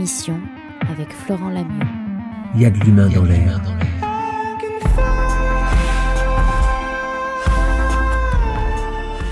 [0.00, 0.40] émission
[0.88, 1.86] avec Florent Lamieux.
[2.54, 3.60] Il y a de l'humain dans l'air.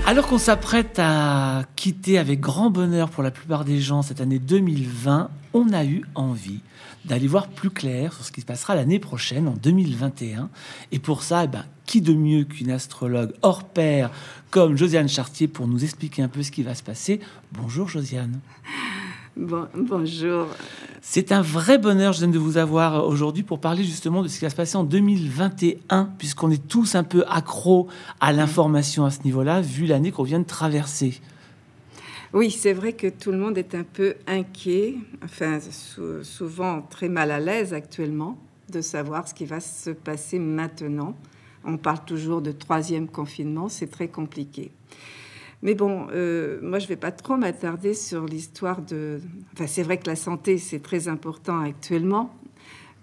[0.05, 4.37] Alors qu'on s'apprête à quitter avec grand bonheur pour la plupart des gens cette année
[4.37, 6.59] 2020, on a eu envie
[7.03, 10.51] d'aller voir plus clair sur ce qui se passera l'année prochaine, en 2021.
[10.91, 14.11] Et pour ça, eh ben, qui de mieux qu'une astrologue hors pair
[14.51, 17.21] comme Josiane Chartier pour nous expliquer un peu ce qui va se passer?
[17.53, 18.39] Bonjour Josiane.
[19.39, 20.47] Bonjour.
[21.01, 24.37] C'est un vrai bonheur, je viens de vous avoir aujourd'hui pour parler justement de ce
[24.37, 27.87] qui va se passer en 2021, puisqu'on est tous un peu accros
[28.19, 31.21] à l'information à ce niveau-là, vu l'année qu'on vient de traverser.
[32.33, 35.59] Oui, c'est vrai que tout le monde est un peu inquiet, enfin
[36.21, 38.37] souvent très mal à l'aise actuellement
[38.69, 41.15] de savoir ce qui va se passer maintenant.
[41.63, 44.71] On parle toujours de troisième confinement, c'est très compliqué.
[45.61, 49.19] Mais bon, euh, moi, je ne vais pas trop m'attarder sur l'histoire de...
[49.53, 52.33] Enfin, c'est vrai que la santé, c'est très important actuellement,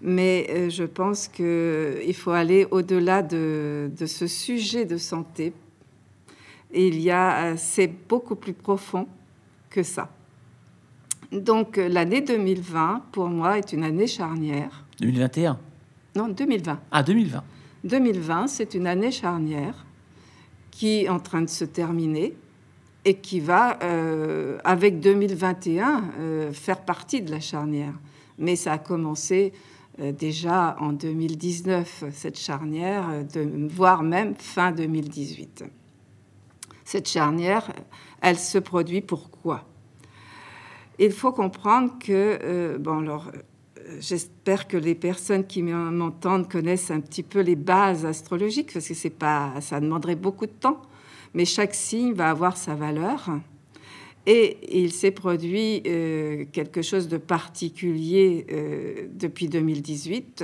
[0.01, 5.53] mais euh, je pense qu'il faut aller au-delà de, de, ce sujet de santé.
[6.73, 7.55] Et il y a...
[7.57, 9.07] C'est beaucoup plus profond
[9.69, 10.09] que ça.
[11.31, 14.83] Donc, l'année 2020, pour moi, est une année charnière.
[14.99, 15.59] 2021
[16.15, 16.79] Non, 2020.
[16.89, 17.43] Ah, 2020.
[17.83, 19.85] 2020, c'est une année charnière
[20.71, 22.33] qui est en train de se terminer
[23.07, 27.93] et qui va, euh, avec 2021, euh, faire partie de la charnière.
[28.37, 29.53] Mais ça a commencé
[30.01, 35.63] euh, déjà en 2019, cette charnière, de, voire même fin 2018.
[36.83, 37.71] Cette charnière,
[38.21, 39.63] elle se produit pourquoi?
[40.99, 43.31] Il faut comprendre que, bon, alors,
[43.99, 49.07] j'espère que les personnes qui m'entendent connaissent un petit peu les bases astrologiques, parce que
[49.09, 50.81] pas, ça demanderait beaucoup de temps
[51.33, 53.29] mais chaque signe va avoir sa valeur.
[54.25, 60.43] Et il s'est produit euh, quelque chose de particulier euh, depuis 2018,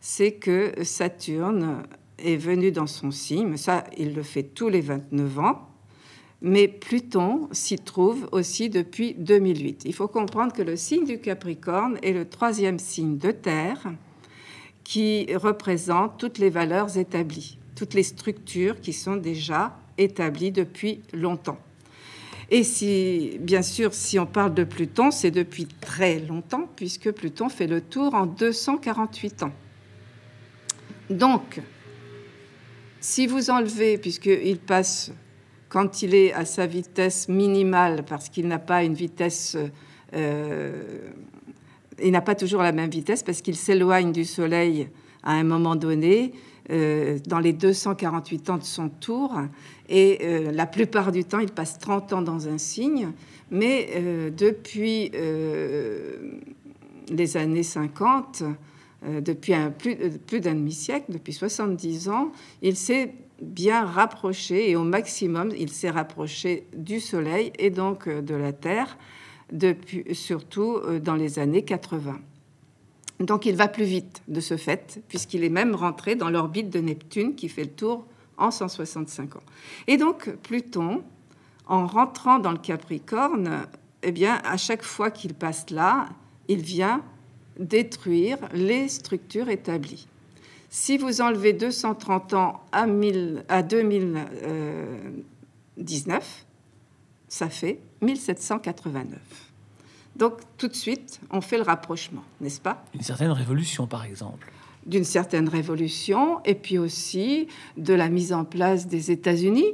[0.00, 1.82] c'est que Saturne
[2.18, 5.68] est venu dans son signe, ça il le fait tous les 29 ans,
[6.40, 9.82] mais Pluton s'y trouve aussi depuis 2008.
[9.84, 13.92] Il faut comprendre que le signe du Capricorne est le troisième signe de Terre
[14.84, 21.58] qui représente toutes les valeurs établies, toutes les structures qui sont déjà établi depuis longtemps.
[22.50, 27.50] Et si, bien sûr, si on parle de Pluton, c'est depuis très longtemps, puisque Pluton
[27.50, 29.52] fait le tour en 248 ans.
[31.10, 31.60] Donc,
[33.00, 35.12] si vous enlevez, puisqu'il passe
[35.68, 39.56] quand il est à sa vitesse minimale, parce qu'il n'a pas une vitesse,
[40.14, 41.10] euh,
[42.02, 44.88] il n'a pas toujours la même vitesse, parce qu'il s'éloigne du Soleil
[45.22, 46.32] à un moment donné,
[46.70, 49.34] euh, dans les 248 ans de son tour,
[49.88, 53.12] et euh, la plupart du temps, il passe 30 ans dans un signe,
[53.50, 55.10] mais euh, depuis
[57.10, 58.42] les années 50,
[59.02, 65.70] depuis plus, d'un demi-siècle, depuis 70 ans, il s'est bien rapproché, et au maximum, il
[65.70, 68.98] s'est rapproché du Soleil et donc de la Terre,
[70.12, 72.20] surtout dans les années 80.
[73.20, 76.78] Donc il va plus vite de ce fait, puisqu'il est même rentré dans l'orbite de
[76.78, 78.06] Neptune qui fait le tour
[78.36, 79.42] en 165 ans.
[79.86, 81.02] Et donc Pluton,
[81.66, 83.66] en rentrant dans le Capricorne,
[84.02, 86.08] eh bien, à chaque fois qu'il passe là,
[86.46, 87.02] il vient
[87.58, 90.06] détruire les structures établies.
[90.70, 96.46] Si vous enlevez 230 ans à, 1000, à 2019,
[97.28, 99.47] ça fait 1789.
[100.18, 102.84] Donc tout de suite, on fait le rapprochement, n'est-ce pas?
[102.94, 104.50] Une certaine révolution, par exemple.
[104.84, 107.46] D'une certaine révolution, et puis aussi
[107.76, 109.72] de la mise en place des États-Unis.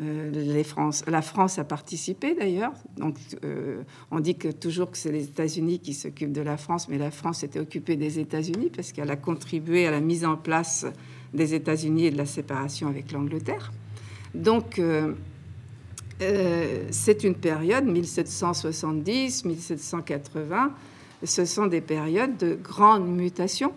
[0.00, 0.62] Euh,
[1.06, 2.72] la France a participé d'ailleurs.
[2.96, 6.88] Donc, euh, on dit que toujours que c'est les États-Unis qui s'occupent de la France,
[6.88, 10.36] mais la France était occupée des États-Unis parce qu'elle a contribué à la mise en
[10.36, 10.86] place
[11.34, 13.72] des États-Unis et de la séparation avec l'Angleterre.
[14.34, 15.12] Donc, euh,
[16.22, 20.70] euh, c'est une période 1770-1780.
[21.24, 23.72] Ce sont des périodes de grandes mutations.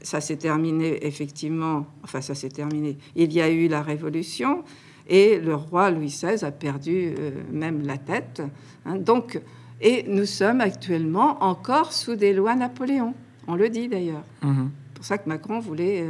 [0.00, 2.96] Ça s'est terminé effectivement, enfin ça s'est terminé.
[3.16, 4.62] Il y a eu la Révolution
[5.08, 8.40] et le roi Louis XVI a perdu euh, même la tête.
[8.86, 8.94] Hein.
[8.96, 9.40] donc,
[9.80, 13.14] et nous sommes actuellement encore sous des lois Napoléon.
[13.48, 14.22] On le dit d'ailleurs.
[14.44, 14.68] Mm-hmm.
[14.68, 16.06] C'est pour ça que Macron voulait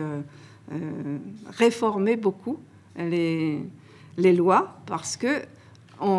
[0.72, 1.18] euh,
[1.50, 2.58] réformer beaucoup
[2.98, 3.60] les,
[4.18, 5.40] les lois parce que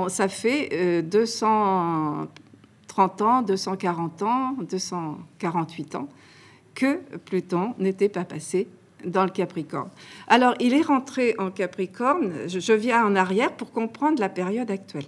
[0.08, 6.10] ça fait 230 euh, ans, 240 ans, 248 ans
[6.74, 8.68] que Pluton n'était pas passé
[9.06, 9.90] dans le Capricorne.
[10.28, 15.06] Alors, il est rentré en Capricorne, je, viens en arrière pour comprendre la période actuelle.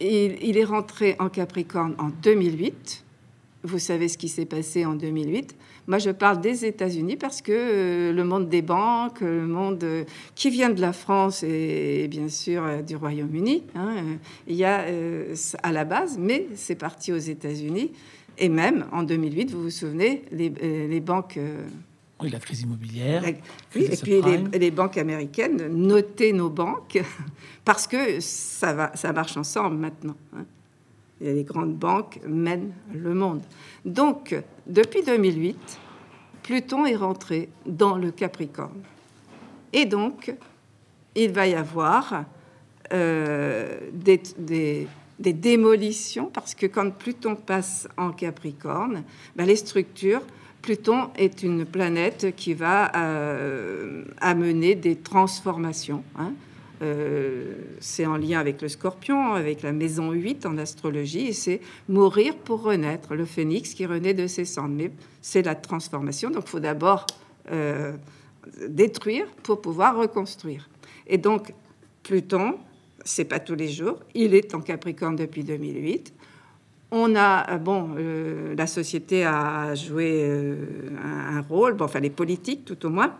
[0.00, 3.04] il, est rentré en Capricorne en 2008.
[3.64, 5.56] Vous savez ce qui s'est passé en 2008.
[5.86, 10.04] Moi, je parle des États-Unis parce que euh, le monde des banques, le monde euh,
[10.34, 13.96] qui vient de la France et, bien sûr euh, du Royaume-Uni, hein,
[14.46, 14.86] il y a
[15.62, 17.92] à la base, mais c'est parti aux États-Unis.
[18.38, 21.38] Et même en 2008, vous vous souvenez, les, banques.
[22.20, 23.22] oui, la crise immobilière.
[23.76, 24.20] oui, et puis
[24.58, 27.00] les, banques américaines notaient nos banques
[27.64, 30.16] parce que ça, va, ça marche ensemble maintenant.
[30.36, 30.44] Hein.
[31.20, 33.42] Les grandes banques mènent le monde.
[33.84, 34.34] Donc,
[34.66, 35.78] depuis 2008,
[36.42, 38.82] Pluton est rentré dans le Capricorne.
[39.72, 40.34] Et donc,
[41.14, 42.24] il va y avoir
[42.92, 44.86] euh, des,
[45.18, 49.04] démolitions, parce que quand Pluton passe en Capricorne,
[49.36, 50.22] ben, les structures,
[50.60, 56.04] Pluton est une planète qui va euh, amener des transformations.
[56.18, 56.32] Hein.
[56.82, 61.60] Euh, c'est en lien avec le scorpion, avec la maison 8 en astrologie, et c'est
[61.88, 64.74] mourir pour renaître, le phénix qui renaît de ses cendres.
[64.74, 64.90] Mais
[65.22, 67.06] c'est la transformation, donc il faut d'abord
[67.52, 67.92] euh,
[68.68, 70.68] détruire pour pouvoir reconstruire.
[71.06, 71.54] Et donc,
[72.02, 72.56] Pluton,
[73.04, 76.12] c'est pas tous les jours, il est en Capricorne depuis 2008.
[76.90, 77.90] On a, euh, bon,
[78.56, 80.28] la société a joué
[81.02, 83.14] un, rôle, bon, enfin les politiques tout au moins,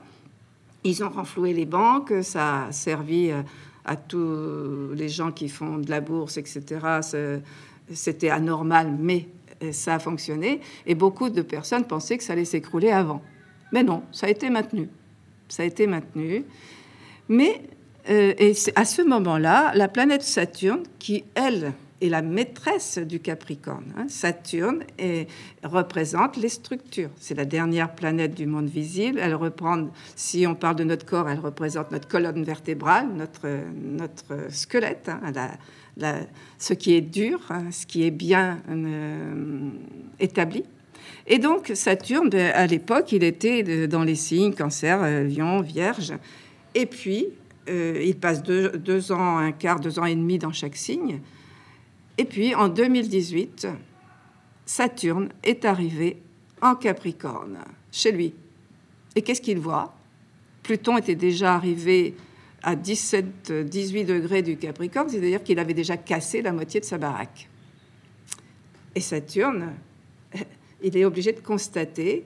[0.84, 3.42] ils ont renfloué les banques, ça a servi euh,
[3.84, 6.62] à tous les gens qui font de la bourse, etc.
[7.92, 9.28] C'était anormal, mais
[9.62, 10.60] euh, ça a fonctionné.
[10.86, 13.22] Et beaucoup de personnes pensaient que ça allait s'écrouler avant.
[13.72, 14.88] Mais non, ça a été maintenu.
[15.48, 16.44] Ça a été maintenu.
[17.28, 17.62] Mais
[18.10, 21.72] euh, et à ce moment-là, la planète Saturne, qui, elle,
[22.04, 23.94] et la maîtresse du Capricorne.
[23.96, 24.04] Hein.
[24.08, 25.26] Saturne et
[25.62, 27.08] représente les structures.
[27.16, 29.18] C'est la dernière planète du monde visible.
[29.22, 33.48] Elle reprend, si on parle de notre corps, elle représente notre colonne vertébrale, notre,
[34.50, 35.32] squelette, hein,
[36.58, 39.70] ce qui est dur, hein, ce qui est bien euh,
[40.20, 40.62] établi.
[41.26, 46.12] Et donc Saturne, ben, à l'époque, il était dans les signes Cancer, euh, Lion, Vierge.
[46.74, 47.28] Et puis,
[47.70, 51.20] euh, il passe deux, ans, un quart, deux ans et demi dans chaque signe.
[52.16, 53.66] Et puis en 2018,
[54.66, 56.18] Saturne est arrivé
[56.60, 57.58] en Capricorne,
[57.90, 58.34] chez lui.
[59.16, 59.94] Et qu'est-ce qu'il voit?
[60.62, 62.14] Pluton était déjà arrivé
[62.62, 67.48] à 17-18 degrés du Capricorne, c'est-à-dire qu'il avait déjà cassé la moitié de sa baraque.
[68.94, 69.74] Et Saturne,
[70.82, 72.24] il est obligé de constater.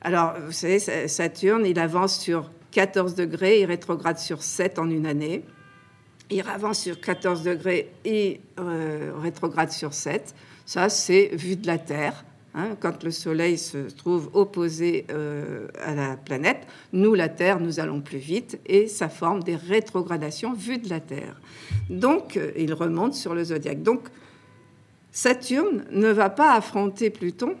[0.00, 0.78] Alors, vous savez,
[1.08, 5.42] Saturne, il avance sur 14 degrés, il rétrograde sur 7 en une année
[6.30, 10.34] il avance sur 14 degrés et euh, rétrograde sur 7.
[10.66, 12.24] Ça, c'est vu de la Terre.
[12.54, 12.76] Hein.
[12.80, 18.00] quand le Soleil se trouve opposé euh, à la planète, nous, la Terre, nous allons
[18.00, 21.40] plus vite et ça forme des rétrogradations vues de la Terre.
[21.90, 23.82] Donc, euh, il remonte sur le zodiaque.
[23.82, 24.08] Donc,
[25.12, 27.54] Saturne ne va pas affronter Pluton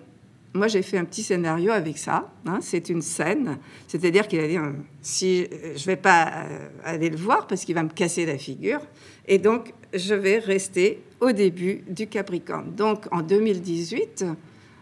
[0.58, 2.30] moi, j'ai fait un petit scénario avec ça.
[2.46, 2.58] Hein.
[2.60, 3.58] c'est une scène.
[3.86, 5.46] C'est-à-dire qu'il a dit euh, si
[5.76, 8.80] je vais pas euh, aller le voir parce qu'il va me casser la figure,
[9.26, 12.74] et donc je vais rester au début du Capricorne.
[12.74, 14.24] Donc en 2018,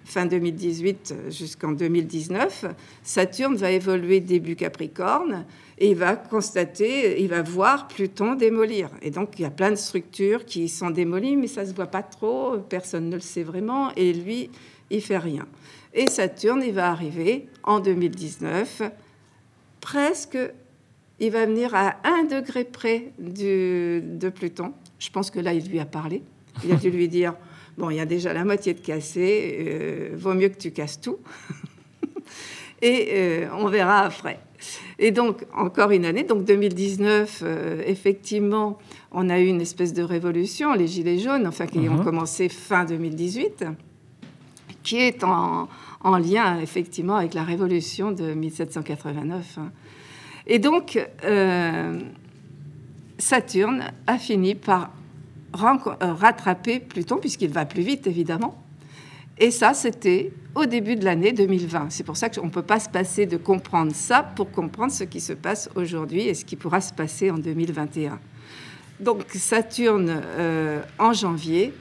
[0.05, 2.67] fin 2018 jusqu'en 2019,
[3.02, 5.44] Saturne va évoluer début Capricorne
[5.78, 8.88] et il va constater, il va voir Pluton démolir.
[9.02, 11.87] Et donc il y a plein de structures qui sont démolies, mais ça se voit
[11.87, 14.50] pas trop, personne ne le sait vraiment, et lui
[14.90, 15.47] il fait rien.
[15.97, 18.83] Et Saturne, il va arriver en 2019,
[19.81, 20.38] presque,
[21.19, 24.75] il va venir à un degré près de Pluton.
[24.99, 26.23] Je pense que là, il lui a parlé.
[26.65, 27.35] Il a dû lui dire,
[27.79, 31.00] bon, il y a déjà la moitié de cassé, euh, vaut mieux que tu casses
[31.00, 31.17] tout.
[32.83, 34.38] Et euh, on verra après.
[34.99, 38.79] Et donc, encore une année, donc 2019, euh, effectivement,
[39.12, 42.05] on a eu une espèce de révolution, les Gilets jaunes, enfin, qui ont mhm.
[42.05, 43.65] commencé fin 2018
[44.87, 45.69] qui est en,
[46.05, 49.59] lien effectivement avec la révolution de 1789.
[49.59, 49.73] Hein.
[50.47, 52.00] Et donc, euh,
[53.19, 54.93] Saturne a fini par
[55.55, 58.62] euh, rattraper Pluton, puisqu'il va plus vite, évidemment.
[59.38, 61.88] Et ça, c'était au début de l'année 2020.
[61.90, 65.02] C'est pour ça qu'on ne peut pas se passer de comprendre ça pour comprendre ce
[65.02, 68.21] qui se passe aujourd'hui et ce qui pourra se passer en 2021.
[69.00, 71.75] Donc Saturne, euh, en janvier,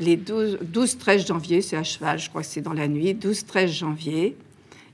[0.00, 4.36] les 12-13 janvier, c'est à cheval, je crois que c'est dans la nuit, 12-13 janvier,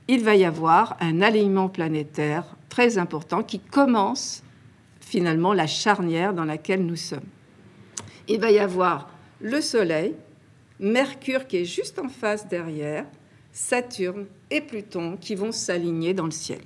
[0.07, 4.43] il va y avoir un alignement planétaire très important qui commence
[4.99, 7.19] finalement la charnière dans laquelle nous sommes.
[8.27, 10.15] Il va y avoir le Soleil,
[10.79, 13.05] Mercure qui est juste en face derrière,
[13.51, 16.61] Saturne et Pluton qui vont s'aligner dans le ciel.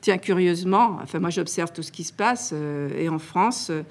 [0.00, 3.82] Tiens, curieusement, enfin moi j'observe tout ce qui se passe, euh, et en France, euh,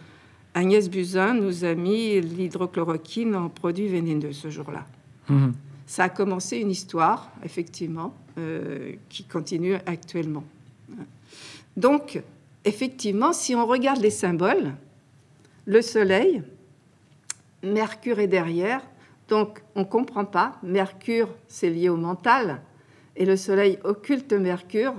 [0.56, 4.86] Agnès Buzyn nous a mis l'hydrochloroquine en produit vénéneux ce jour-là.
[5.28, 5.54] Mhm.
[5.86, 10.46] Ça a commencé une histoire, effectivement, euh, qui continue actuellement.
[11.76, 12.24] Donc,
[12.64, 14.74] effectivement, si on regarde les symboles,
[15.66, 16.42] le soleil,
[17.62, 18.82] Mercure est derrière,
[19.28, 20.58] donc on ne comprend pas.
[20.64, 22.62] Mercure, c'est lié au mental,
[23.18, 24.94] et le soleil occulte Mercure.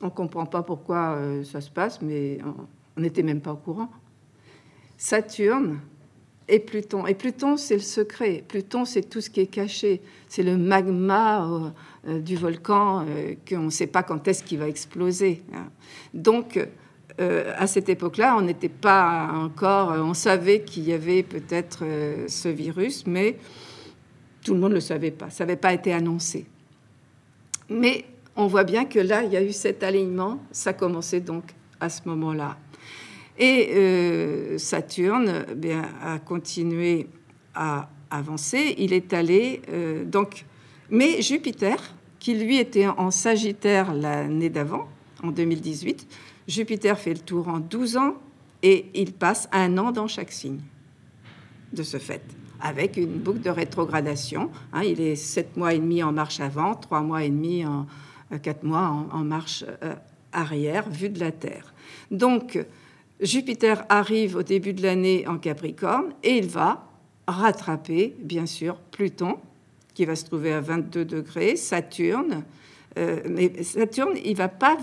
[0.00, 2.38] On ne comprend pas pourquoi euh, ça se passe, mais
[2.96, 3.88] on n'était même pas au courant.
[5.00, 5.80] Saturne
[6.46, 7.06] et Pluton.
[7.06, 8.44] Et Pluton, c'est le secret.
[8.46, 10.02] Pluton, c'est tout ce qui est caché.
[10.28, 11.70] C'est le magma euh,
[12.06, 13.06] euh, du volcan
[13.48, 15.42] qu'on ne sait pas quand est-ce qu'il va exploser.
[15.54, 15.68] hein.
[16.12, 16.58] Donc,
[17.18, 19.92] euh, à cette époque-là, on n'était pas encore.
[19.92, 23.38] On savait qu'il y avait peut-être euh, ce virus, mais
[24.44, 25.30] tout le monde ne le savait pas.
[25.30, 26.44] Ça n'avait pas été annoncé.
[27.70, 28.04] Mais
[28.36, 30.42] on voit bien que là, il y a eu cet alignement.
[30.52, 31.44] Ça commençait donc
[31.80, 32.58] à ce moment-là.
[33.40, 37.08] Et euh, Saturne eh bien, a continué
[37.54, 38.74] à avancer.
[38.76, 40.44] Il est allé euh, donc,
[40.90, 44.88] mais Jupiter, qui lui était en Sagittaire l'année d'avant,
[45.22, 46.06] en 2018,
[46.48, 48.14] Jupiter fait le tour en 12 ans
[48.62, 50.60] et il passe un an dans chaque signe.
[51.72, 52.22] De ce fait,
[52.60, 56.74] avec une boucle de rétrogradation, hein, il est 7 mois et demi en marche avant,
[56.74, 57.86] 3 mois et demi en
[58.42, 59.94] 4 mois en, marche euh,
[60.32, 61.72] arrière, vue de la Terre.
[62.10, 62.58] Donc,
[63.20, 66.86] Jupiter arrive au début de l'année en Capricorne et il va
[67.26, 69.38] rattraper, bien sûr, Pluton,
[69.94, 72.44] qui va se trouver à 22 degrés, Saturne.
[72.98, 74.78] Euh, mais Saturne, il va pas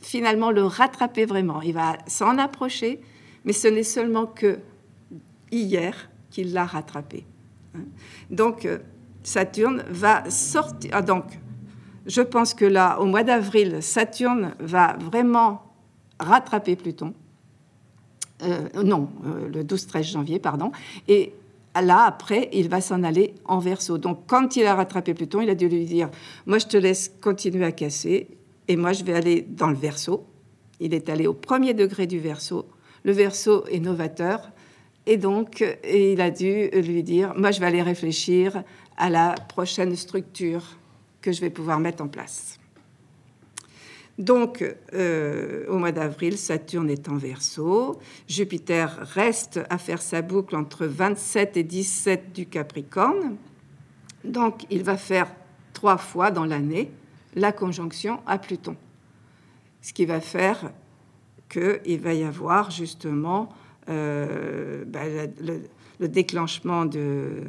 [0.00, 1.60] finalement le rattraper vraiment.
[1.62, 3.00] Il va s'en approcher,
[3.44, 4.58] mais ce n'est seulement que
[5.52, 7.24] hier qu'il l'a rattrapé.
[7.74, 7.80] hein.
[8.30, 8.78] Donc, euh,
[9.22, 10.90] Saturne va sortir.
[10.94, 11.24] Ah, donc,
[12.06, 15.74] je pense que là, au mois d'avril, Saturne va vraiment
[16.18, 17.12] rattraper Pluton.
[18.42, 20.70] Euh, non, euh, le 12-13 janvier, pardon.
[21.08, 21.32] Et
[21.74, 23.98] là, après, il va s'en aller en verso.
[23.98, 26.10] Donc, quand il a rattrapé Pluton, il a dû lui dire
[26.46, 28.28] Moi, je te laisse continuer à casser,
[28.68, 30.26] et moi, je vais aller dans le verso.
[30.80, 32.66] Il est allé au premier degré du verso.
[33.04, 34.50] Le verso est novateur.
[35.06, 38.62] Et donc, et il a dû lui dire Moi, je vais aller réfléchir
[38.96, 40.78] à la prochaine structure
[41.22, 42.55] que je vais pouvoir mettre en place.
[44.18, 47.98] Donc, euh, au mois d'avril, Saturne est en verso.
[48.28, 53.36] Jupiter reste à faire sa boucle entre 27 et 17 du Capricorne.
[54.24, 55.30] Donc, il va faire
[55.74, 56.90] trois fois dans l'année
[57.34, 58.76] la conjonction à Pluton.
[59.82, 60.72] Ce qui va faire
[61.50, 63.50] qu'il va y avoir justement
[63.88, 65.62] euh, ben, le, le-
[65.98, 67.40] le déclenchement de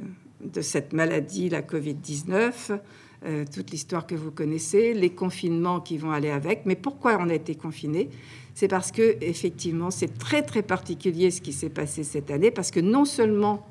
[0.62, 2.79] cette maladie, la Covid-19,
[3.25, 6.65] euh, toute l'histoire que vous connaissez, les confinements qui vont aller avec.
[6.65, 8.09] Mais pourquoi on a été confiné
[8.53, 12.69] C'est parce que effectivement, c'est très très particulier ce qui s'est passé cette année, parce
[12.69, 13.65] que non seulement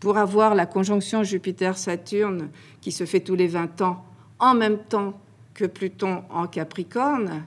[0.00, 2.50] pour avoir la conjonction Jupiter-Saturne
[2.82, 4.04] qui se fait tous les 20 ans,
[4.38, 5.18] en même temps
[5.54, 7.44] que Pluton en Capricorne,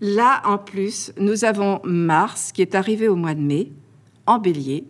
[0.00, 3.72] là en plus, nous avons Mars qui est arrivé au mois de mai
[4.26, 4.84] en bélier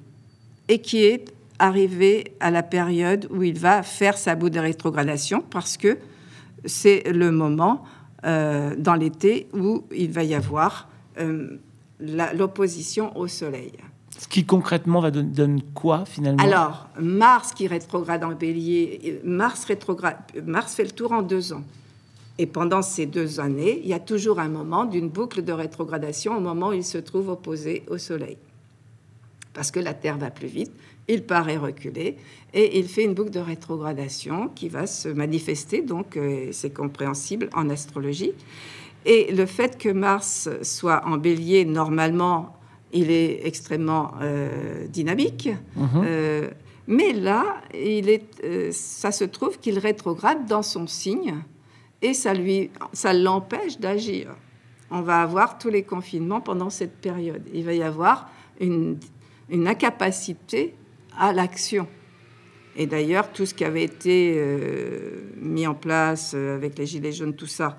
[0.69, 1.25] et qui est
[1.61, 5.99] arrivé à la période où il va faire sa bout de rétrogradation parce que
[6.65, 7.85] c'est le moment
[8.25, 10.89] euh, dans l'été où il va y avoir
[11.19, 11.59] euh,
[12.35, 13.73] l'opposition au Soleil.
[14.19, 16.43] Ce qui concrètement va don- donne quoi finalement?
[16.43, 21.63] Alors, Mars qui rétrograde en bélier, Mars, rétrograde, Mars fait le tour en deux ans.
[22.37, 26.37] Et pendant ces deux années, il y a toujours un moment d'une boucle de rétrogradation
[26.37, 28.39] au moment où il se trouve opposé au Soleil.
[29.53, 30.73] Parce que la Terre va plus vite,
[31.11, 32.17] il paraît reculer
[32.55, 37.51] et il fait une boucle de rétrogradation qui va se manifester, donc euh, c'est compréhensible
[37.55, 38.33] en astrologie.
[39.05, 42.57] Et le fait que Mars soit en bélier, normalement,
[42.93, 45.49] il est extrêmement euh, dynamique.
[45.77, 45.89] Mhm.
[46.05, 46.51] Euh,
[46.87, 51.37] mais là, il est, euh, ça se trouve qu'il rétrograde dans son signe
[52.03, 54.35] et ça, lui, ça l'empêche d'agir.
[54.91, 57.43] On va avoir tous les confinements pendant cette période.
[57.55, 58.99] Il va y avoir une,
[59.49, 60.75] une incapacité
[61.19, 61.87] à l'action.
[62.77, 67.13] Et d'ailleurs, tout ce qui avait été euh, mis en place euh, avec les Gilets
[67.13, 67.77] jaunes, tout ça,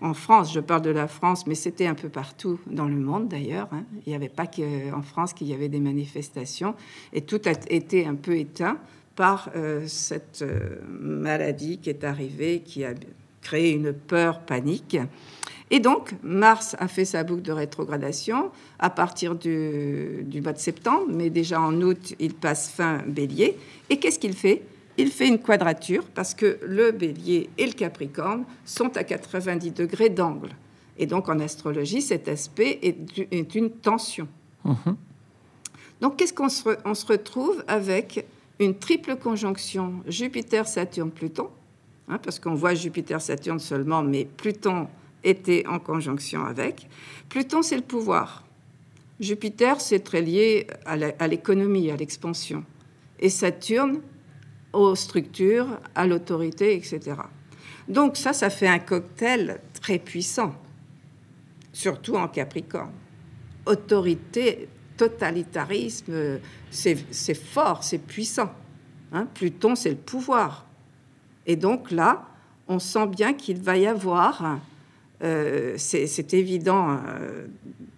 [0.00, 3.28] en France, je parle de la France, mais c'était un peu partout dans le monde
[3.28, 3.68] d'ailleurs.
[3.72, 3.84] hein.
[4.06, 6.74] Il n'y avait pas qu'en France qu'il y avait des manifestations.
[7.12, 8.78] Et tout a été un peu éteint
[9.14, 12.94] par euh, cette euh, maladie qui est arrivée, qui a
[13.42, 14.96] créé une peur, panique.
[15.70, 20.58] Et donc, Mars a fait sa boucle de rétrogradation à partir du, du mois de
[20.58, 23.56] septembre, mais déjà en août, il passe fin bélier.
[23.88, 24.62] Et qu'est-ce qu'il fait?
[24.98, 30.10] Il fait une quadrature parce que le bélier et le capricorne sont à 90 degrés
[30.10, 30.50] d'angle.
[30.98, 34.28] Et donc, en astrologie, cet aspect est, une tension.
[34.64, 34.96] Mhm.
[36.00, 38.26] Donc qu'est-ce qu'on se, on se retrouve avec
[38.58, 41.48] une triple conjonction Jupiter-Saturne-Pluton,
[42.08, 44.88] hein, parce qu'on voit Jupiter-Saturne seulement, mais Pluton
[45.24, 46.88] était en conjonction avec.
[47.28, 48.44] Pluton, c'est le pouvoir.
[49.18, 52.64] Jupiter, c'est très lié à l'économie, à l'expansion.
[53.18, 54.00] Et Saturne,
[54.72, 57.16] aux structures, à l'autorité, etc.
[57.88, 60.54] Donc ça, ça fait un cocktail très puissant,
[61.72, 62.92] surtout en Capricorne.
[63.66, 68.50] Autorité, totalitarisme, c'est fort, c'est puissant.
[69.12, 69.26] Hein.
[69.34, 70.66] Pluton, c'est le pouvoir.
[71.46, 72.26] Et donc là,
[72.68, 74.60] on sent bien qu'il va y avoir,
[75.22, 77.46] euh, c'est évident euh,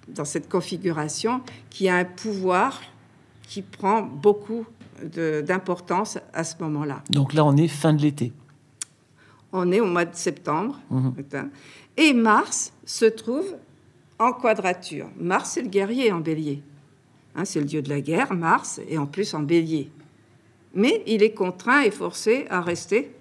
[0.09, 2.81] dans cette configuration, qu'il y a un pouvoir
[3.43, 4.67] qui prend beaucoup
[5.45, 7.03] d'importance à ce moment-là.
[7.11, 8.33] Donc là, on est fin de l'été.
[9.53, 10.79] On est au mois de septembre.
[10.91, 11.15] Mhm.
[11.97, 13.57] Et Mars se trouve
[14.19, 15.09] en quadrature.
[15.19, 16.63] Mars, c'est le guerrier en bélier.
[17.35, 19.91] Hein, c'est le dieu de la guerre, Mars, et en plus en bélier.
[20.75, 23.15] Mais il est contraint et forcé à rester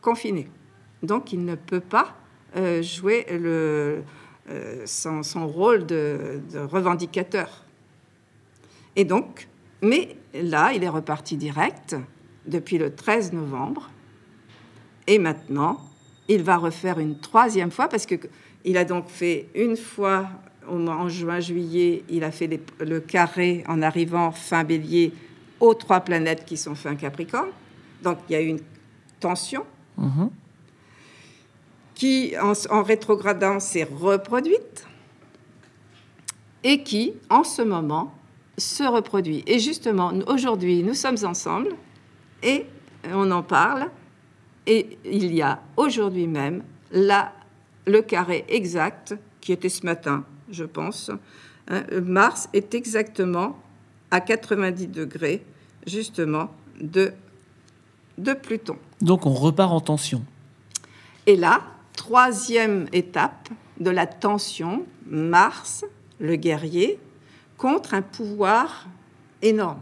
[0.00, 0.48] confiné.
[1.02, 2.16] Donc il ne peut pas
[2.82, 4.02] jouer le,
[4.48, 7.64] euh, son, rôle de, revendicateur.
[8.94, 9.48] Et donc,
[9.82, 11.96] mais là, il est reparti direct
[12.46, 13.90] depuis le 13 novembre.
[15.08, 15.80] Et maintenant,
[16.28, 20.28] il va refaire une troisième fois parce qu'il a donc fait une fois
[20.68, 25.12] en juin-juillet, il a fait le carré en arrivant fin bélier
[25.58, 27.50] aux trois planètes qui sont fin Capricorne.
[28.02, 28.62] Donc il y a eu une
[29.18, 29.64] tension
[29.98, 30.30] mhm.
[31.96, 34.86] Qui, en, en rétrogradant, s'est reproduite
[36.62, 38.14] et qui, en ce moment,
[38.58, 39.42] se reproduit.
[39.46, 41.70] Et justement, aujourd'hui, nous sommes ensemble
[42.42, 42.66] et
[43.12, 43.90] on en parle.
[44.66, 46.62] Et il y a aujourd'hui même
[46.92, 47.32] là
[47.86, 51.10] le carré exact qui était ce matin, je pense.
[51.68, 53.56] Hein, Mars est exactement
[54.10, 55.44] à 90 degrés,
[55.86, 56.50] justement,
[56.80, 57.12] de,
[58.18, 58.76] de Pluton.
[59.00, 60.24] Donc on repart en tension.
[61.26, 61.62] Et là,
[61.96, 63.48] troisième étape
[63.80, 65.84] de la tension, Mars,
[66.20, 66.98] le guerrier,
[67.56, 68.86] contre un pouvoir
[69.42, 69.80] énorme.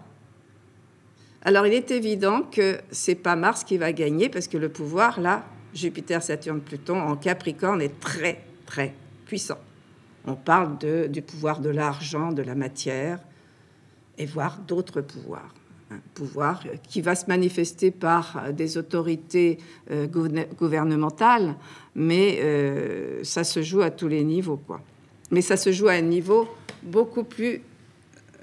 [1.42, 5.20] Alors il est évident que c'est pas Mars qui va gagner parce que le pouvoir
[5.20, 8.94] là, Jupiter, Saturne, Pluton en Capricorne est très très
[9.26, 9.58] puissant.
[10.26, 13.18] On parle de, du pouvoir de l'argent, de la matière
[14.16, 15.52] et voire d'autres pouvoirs.
[16.14, 19.58] Pouvoir qui va se manifester par des autorités
[19.90, 21.54] euh, gouvernementales,
[21.94, 24.80] mais euh, ça se joue à tous les niveaux quoi.
[25.30, 26.48] Mais ça se joue à un niveau
[26.82, 27.62] beaucoup plus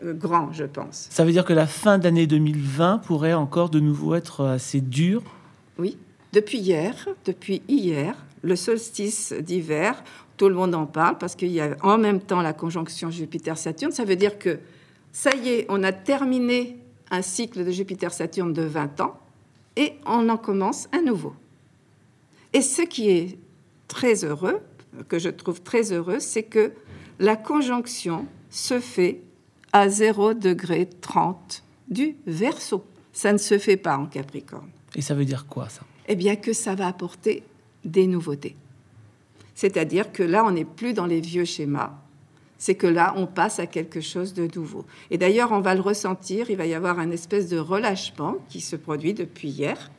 [0.04, 1.08] euh, grand, je pense.
[1.10, 5.24] Ça veut dire que la fin d'année 2020 pourrait encore de nouveau être assez dure?
[5.78, 5.98] Oui,
[6.34, 10.04] depuis hier, depuis hier, le solstice d'hiver,
[10.38, 13.92] tout le monde en parle parce qu'il y a en même temps la conjonction Jupiter-Saturne.
[13.92, 14.60] Ça veut dire que
[15.12, 16.78] ça y est, on a terminé
[17.12, 19.20] un cycle de Jupiter-Saturne de 20 ans
[19.76, 21.34] et on en commence un nouveau.
[22.54, 23.38] Et ce qui est
[23.88, 24.62] très heureux,
[25.08, 26.74] que je trouve très heureux, c'est que
[27.20, 29.22] la conjonction se fait
[29.74, 32.84] à 0 degré 30 du verso.
[33.14, 34.70] Ça ne se fait pas en Capricorne.
[34.96, 35.82] Et ça veut dire quoi ça?
[36.08, 37.44] Eh bien que ça va apporter
[37.86, 38.56] des nouveautés.
[39.56, 42.01] C'est-à-dire que là, on n'est plus dans les vieux schémas.
[42.62, 44.86] C'est que là, on passe à quelque chose de nouveau.
[45.10, 46.52] Et d'ailleurs, on va le ressentir.
[46.52, 49.90] Il va y avoir un espèce de relâchement qui se produit depuis hier.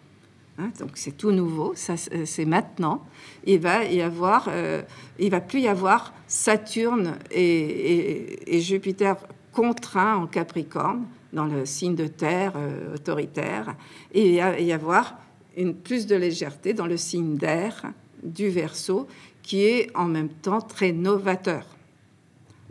[0.59, 3.05] Hein, donc c'est tout nouveau, ça, c'est maintenant.
[3.47, 4.83] Il va y avoir, euh,
[5.19, 9.17] il va plus y avoir Saturne et, Jupiter
[9.51, 13.75] contraints en Capricorne, dans le signe de terre euh, autoritaire,
[14.15, 15.19] et il va y avoir
[15.57, 19.09] une plus de légèreté dans le signe d'air du Verseau,
[19.43, 21.67] qui est en même temps très novateur.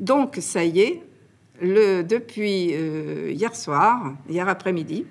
[0.02, 1.04] Donc ça y est,
[1.62, 5.06] le, depuis euh, hier soir, hier après-midi,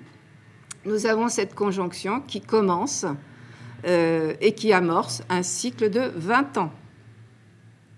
[0.85, 3.05] nous avons cette conjonction qui commence
[3.87, 6.71] euh, et qui amorce un cycle de 20 ans.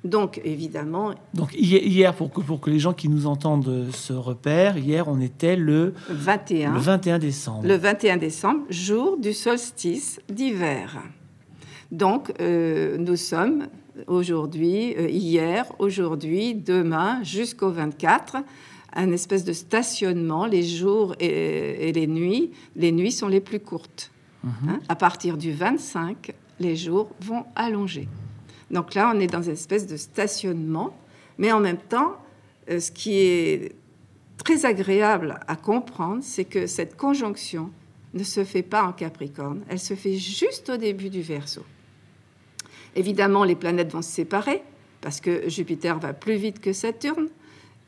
[0.04, 1.14] Donc, évidemment.
[1.34, 5.22] Donc, hier, pour que, pour que les gens qui nous entendent se repèrent, hier, on
[5.22, 7.66] était le 21, le 21 décembre.
[7.66, 11.02] Le 21 décembre, jour du solstice d'hiver.
[11.92, 13.68] Donc, euh, nous sommes
[14.08, 18.38] aujourd'hui, euh, hier, aujourd'hui, demain, jusqu'au 24,
[18.96, 22.52] un espèce de stationnement, les jours et, les nuits.
[22.76, 24.12] Les nuits sont les plus courtes.
[24.44, 24.52] Mhm.
[24.68, 24.80] Hein.
[24.90, 28.10] à partir du 25, les jours vont allonger.
[28.72, 30.94] Donc là, on est dans une espèce de stationnement,
[31.38, 32.18] mais en même temps,
[32.70, 33.74] euh, ce qui est
[34.38, 37.70] très agréable à comprendre, c'est que cette conjonction
[38.14, 41.64] ne se fait pas en Capricorne, elle se fait juste au début du Verseau.
[42.96, 44.62] Évidemment, les planètes vont se séparer
[45.02, 47.28] parce que Jupiter va plus vite que Saturne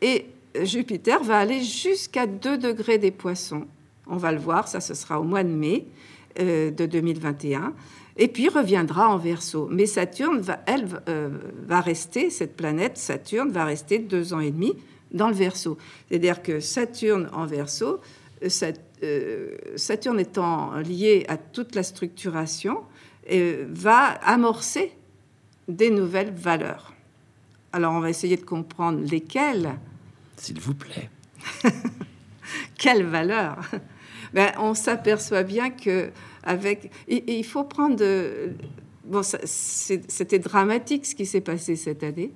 [0.01, 0.25] et
[0.63, 3.65] Jupiter va aller jusqu'à 2 degrés des poissons.
[4.07, 5.85] On va le voir, ça ce sera au mois de mai
[6.39, 7.73] euh, de 2021.
[8.17, 9.67] Et puis reviendra en verso.
[9.71, 11.29] Mais Saturne, va, elle, euh,
[11.65, 14.73] va rester, cette planète Saturne va rester deux ans et demi
[15.11, 15.77] dans le verso.
[16.09, 17.99] C'est-à-dire que Saturne en verso,
[19.03, 22.79] euh, Saturne étant lié à toute la structuration,
[23.69, 24.91] va amorcer
[25.67, 26.93] des nouvelles valeurs.
[27.73, 29.77] Alors on va essayer de comprendre lesquelles.
[30.37, 31.09] S'il vous plaît.
[32.77, 33.59] Quelles valeurs?
[34.33, 36.11] Ben, On s'aperçoit bien que
[36.43, 38.03] avec, il faut prendre.
[39.03, 42.31] Bon, c'était dramatique ce qui s'est passé cette année.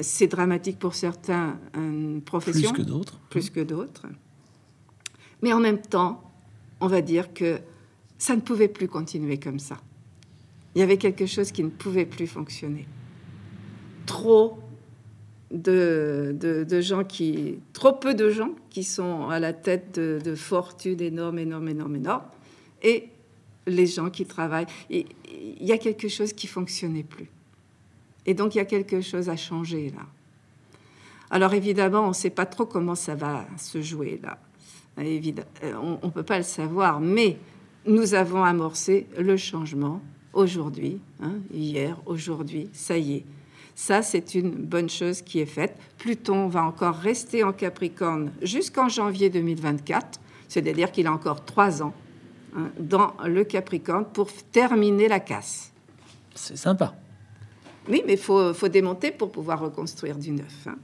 [0.00, 1.58] C'est dramatique pour certains
[2.24, 2.72] professions.
[2.72, 3.20] Plus que d'autres.
[3.30, 4.06] Plus que d'autres.
[5.42, 6.22] Mais en même temps,
[6.80, 7.60] on va dire que
[8.18, 9.78] ça ne pouvait plus continuer comme ça.
[10.74, 12.86] Il y avait quelque chose qui ne pouvait plus fonctionner.
[14.06, 14.58] Trop
[15.50, 21.00] de, gens qui, trop peu de gens qui sont à la tête de, de fortunes
[21.00, 22.24] énormes, énormes, énormes, énormes,
[22.82, 23.08] et
[23.66, 24.66] les gens qui travaillent.
[24.90, 25.06] il
[25.60, 27.30] y a quelque chose qui fonctionnait plus.
[28.26, 30.04] Et donc il y a quelque chose à changer là.
[31.30, 34.38] Alors évidemment, on ne sait pas trop comment ça va se jouer là.
[34.98, 35.48] Évidemment,
[36.02, 37.38] on ne peut pas le savoir, mais
[37.88, 40.00] nous avons amorcé le changement
[40.32, 43.24] aujourd'hui, hein, hier, aujourd'hui, ça y est.
[43.74, 45.76] Ça, c'est une bonne chose qui est faite.
[45.98, 51.94] Pluton va encore rester en Capricorne jusqu'en janvier 2024, c'est-à-dire qu'il a encore trois ans
[52.56, 55.72] hein, dans le Capricorne pour terminer la casse.
[56.34, 56.94] C'est sympa.
[57.88, 60.66] Oui, mais il faut, démonter pour pouvoir reconstruire du neuf.
[60.66, 60.76] Hein.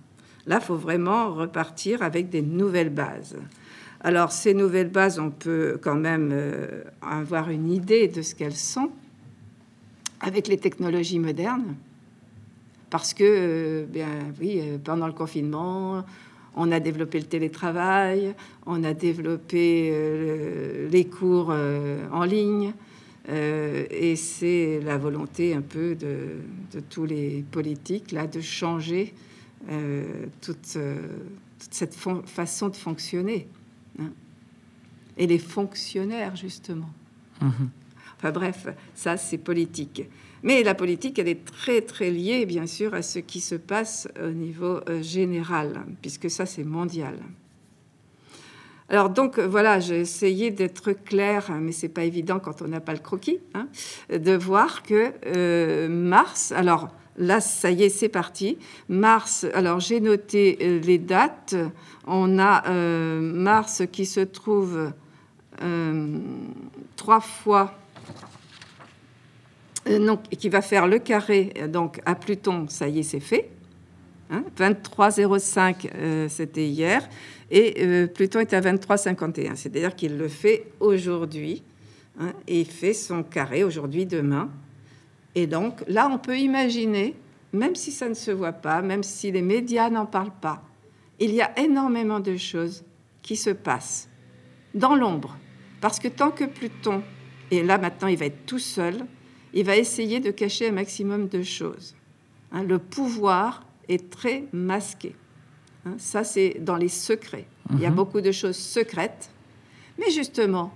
[0.46, 3.36] Là, il faut vraiment repartir avec des nouvelles bases.
[4.06, 8.54] Alors, ces nouvelles bases, on peut quand même euh, avoir une idée de ce qu'elles
[8.54, 8.90] sont
[10.20, 11.74] avec les technologies modernes
[12.90, 16.04] parce que, euh, bien oui, euh, pendant le confinement,
[16.54, 18.34] on a développé le télétravail,
[18.66, 19.90] on a développé
[20.88, 21.52] les cours
[22.12, 22.72] en ligne,
[23.28, 29.12] et c'est la volonté un peu de, tous les politiques là de changer
[30.42, 30.78] toute,
[31.70, 33.48] cette façon de fonctionner.
[33.98, 34.10] Hein.
[35.16, 36.90] Et les fonctionnaires, justement.
[37.40, 37.66] Mmh
[38.16, 40.08] enfin bref, ça c'est politique.
[40.42, 44.08] Mais la politique, elle est très très liée, bien sûr, à ce qui se passe
[44.22, 47.16] au niveau euh, général, puisque ça, c'est mondial.
[48.90, 52.92] Alors donc voilà, j'ai essayé d'être clair, mais c'est pas évident quand on n'a pas
[52.92, 53.68] le croquis, hein,
[54.10, 58.58] de voir que euh, Mars, alors là ça y est, c'est parti.
[58.88, 61.54] Mars, alors j'ai noté euh, les dates.
[62.06, 62.70] On a
[63.20, 64.92] Mars qui se trouve
[66.96, 67.78] trois fois
[69.86, 73.50] euh, qui va faire le carré euh, donc à Pluton, ça y est, c'est fait.
[74.30, 77.06] Hein, 23,05, euh, c'était hier,
[77.50, 81.62] et Pluton est à 23,51, c'est-à-dire qu'il le fait aujourd'hui,
[82.18, 84.48] hein, et fait son carré aujourd'hui, demain.
[85.34, 87.14] Et donc là, on peut imaginer,
[87.52, 90.62] même si ça ne se voit pas, même si les médias n'en parlent pas,
[91.18, 92.84] il y a énormément de choses
[93.22, 94.08] qui se passent
[94.74, 95.36] dans l'ombre.
[95.80, 97.02] Parce que tant que Pluton,
[97.50, 99.06] et là maintenant il va être tout seul,
[99.52, 101.94] il va essayer de cacher un maximum de choses.
[102.52, 105.14] Hein, le pouvoir est très masqué.
[105.86, 107.46] Hein, ça, c'est dans les secrets.
[107.72, 107.96] Il y a mhm.
[107.96, 109.30] beaucoup de choses secrètes.
[109.98, 110.72] Mais justement,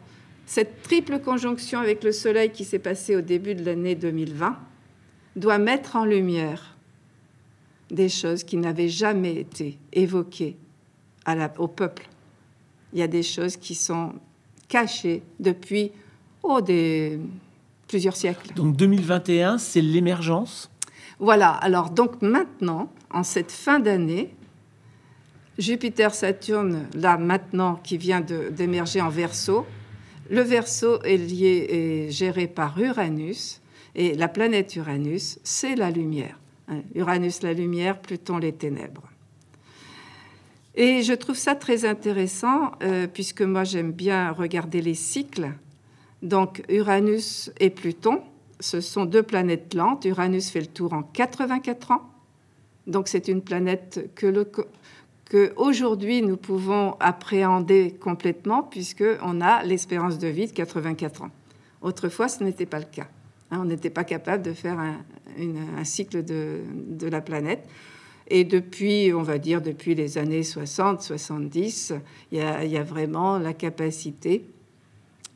[0.48, 4.56] cette triple conjonction avec le Soleil qui s'est passée au début de l'année 2020
[5.36, 6.74] doit mettre en lumière
[7.90, 10.56] des choses qui n'avaient jamais été évoquées
[11.58, 12.08] au peuple.
[12.94, 14.14] Il y a des choses qui sont
[14.68, 15.92] cachées depuis
[16.42, 17.20] oh, des,
[17.86, 18.54] plusieurs siècles.
[18.54, 20.70] Donc 2021, c'est l'émergence?
[21.18, 24.34] Voilà, alors donc maintenant, en cette fin d'année,
[25.58, 29.66] Jupiter-Saturne, là maintenant, qui vient d'émerger en verso,
[30.28, 33.60] le verso est lié et géré par Uranus,
[33.94, 36.38] et la planète Uranus, c'est la lumière.
[36.68, 39.08] Hein, Uranus, la lumière, Pluton, les ténèbres.
[40.74, 45.50] Et je trouve ça très intéressant, euh, puisque moi j'aime bien regarder les cycles
[46.22, 48.22] donc Uranus et Pluton,
[48.60, 50.04] ce sont deux planètes lentes.
[50.04, 52.10] Uranus fait le tour en 84 ans.
[52.86, 54.46] Donc c'est une planète que,
[55.28, 61.30] que aujourd'hui nous pouvons appréhender complètement puisqu'on a l'espérance de vie de 84 ans.
[61.82, 63.08] Autrefois, ce n'était pas le cas.
[63.50, 63.60] Hein.
[63.60, 67.68] on n'était pas capable de faire un, cycle de, la planète.
[68.28, 71.94] Et depuis, on va dire, depuis les années 60, 70,
[72.32, 72.42] il y
[72.76, 74.44] a vraiment la capacité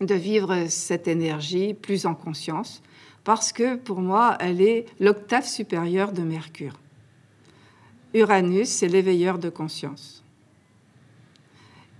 [0.00, 2.82] de vivre cette énergie plus en conscience,
[3.24, 6.81] parce que pour moi, elle est l'octave supérieure de Mercure.
[8.14, 10.22] Uranus, c'est l'éveilleur de conscience.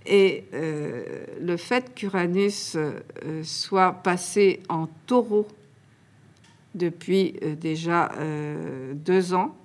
[0.05, 2.99] Et euh, le fait qu'Uranus euh,
[3.43, 5.47] soit passé en taureau
[6.75, 8.11] depuis euh, déjà
[8.93, 9.55] deux ans,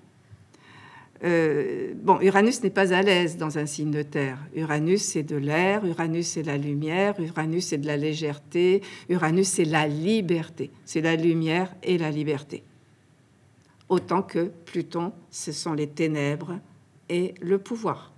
[1.22, 4.38] bon, Uranus n'est pas à l'aise dans un signe de terre.
[4.54, 9.64] Uranus, c'est de l'air, Uranus, c'est la lumière, Uranus, c'est de la légèreté, Uranus, c'est
[9.64, 10.70] la liberté.
[10.84, 12.62] C'est la lumière et la liberté.
[13.88, 16.58] Autant que Pluton, ce sont les ténèbres
[17.08, 18.12] et le pouvoir.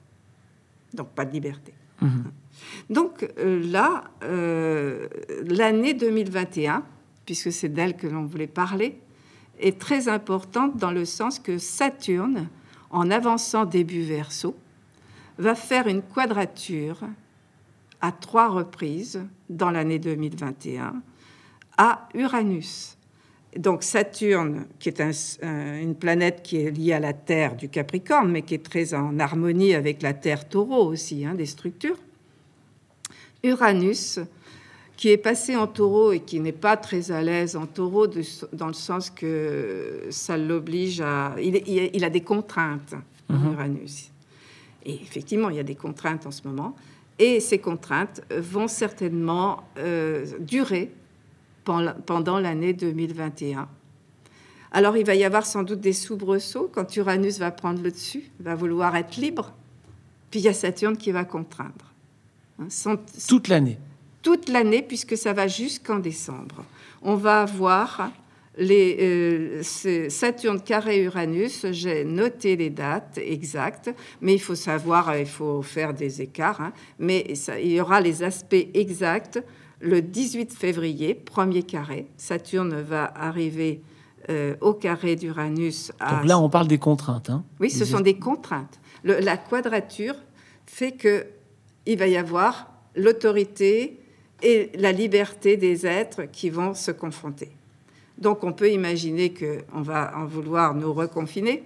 [0.94, 1.72] Donc pas de liberté.
[2.00, 2.24] Mhm.
[2.88, 5.08] Donc euh, là, euh,
[5.46, 6.84] l'année 2021,
[7.24, 8.98] puisque c'est d'elle que l'on voulait parler,
[9.58, 12.48] est très importante dans le sens que Saturne,
[12.90, 14.56] en avançant début verso,
[15.38, 17.00] va faire une quadrature
[18.00, 21.02] à trois reprises dans l'année 2021
[21.76, 22.96] à Uranus.
[23.56, 28.42] Donc Saturne, qui est une planète qui est liée à la Terre du Capricorne, mais
[28.42, 31.98] qui est très en harmonie avec la Terre taureau aussi, hein, des structures.
[33.42, 34.20] Uranus,
[34.96, 38.06] qui est passé en taureau et qui n'est pas très à l'aise en taureau,
[38.52, 41.34] dans le sens que ça l'oblige à...
[41.40, 42.94] Il, a des contraintes,
[43.28, 43.52] mhm.
[43.52, 44.10] Uranus.
[44.84, 46.76] Et effectivement, il y a des contraintes en ce moment.
[47.18, 50.92] Et ces contraintes vont certainement euh, durer
[51.64, 53.68] pendant l'année 2021.
[54.72, 58.30] Alors il va y avoir sans doute des soubresauts quand Uranus va prendre le dessus,
[58.38, 59.52] va vouloir être libre,
[60.30, 61.92] puis il y a Saturne qui va contraindre.
[62.60, 62.68] Hein,
[63.28, 63.78] toute l'année
[64.22, 66.64] Toute l'année, puisque ça va jusqu'en décembre.
[67.02, 68.12] On va avoir
[68.58, 75.26] les, euh, Saturne carré Uranus, j'ai noté les dates exactes, mais il faut savoir, il
[75.26, 77.26] faut faire des écarts, hein, mais
[77.62, 79.42] il y aura les aspects exacts
[79.80, 83.80] le 18 février, premier carré, Saturne va arriver
[84.28, 85.92] euh, au carré d'Uranus.
[85.98, 87.30] Donc là, on parle des contraintes.
[87.30, 88.78] Hein oui, ce sont des contraintes.
[89.04, 90.14] la quadrature
[90.66, 91.26] fait que
[91.86, 93.98] il va y avoir l'autorité
[94.42, 97.50] et la liberté des êtres qui vont se confronter.
[98.18, 101.64] Donc on peut imaginer qu'on va en vouloir nous reconfiner.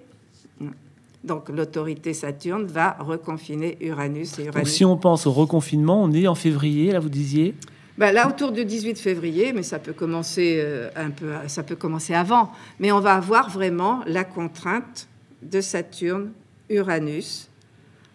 [1.25, 4.65] Donc l'autorité Saturne va reconfiner Uranus et Uranus.
[4.65, 7.55] Donc si on pense au reconfinement, on est en février, là vous disiez?
[7.97, 11.77] Ben là, autour du 18 février, mais ça peut commencer euh, un peu, ça peut
[11.77, 12.51] commencer avant.
[12.81, 15.07] Mais on va avoir vraiment la contrainte
[15.43, 16.33] de Saturne,
[16.69, 17.49] Uranus.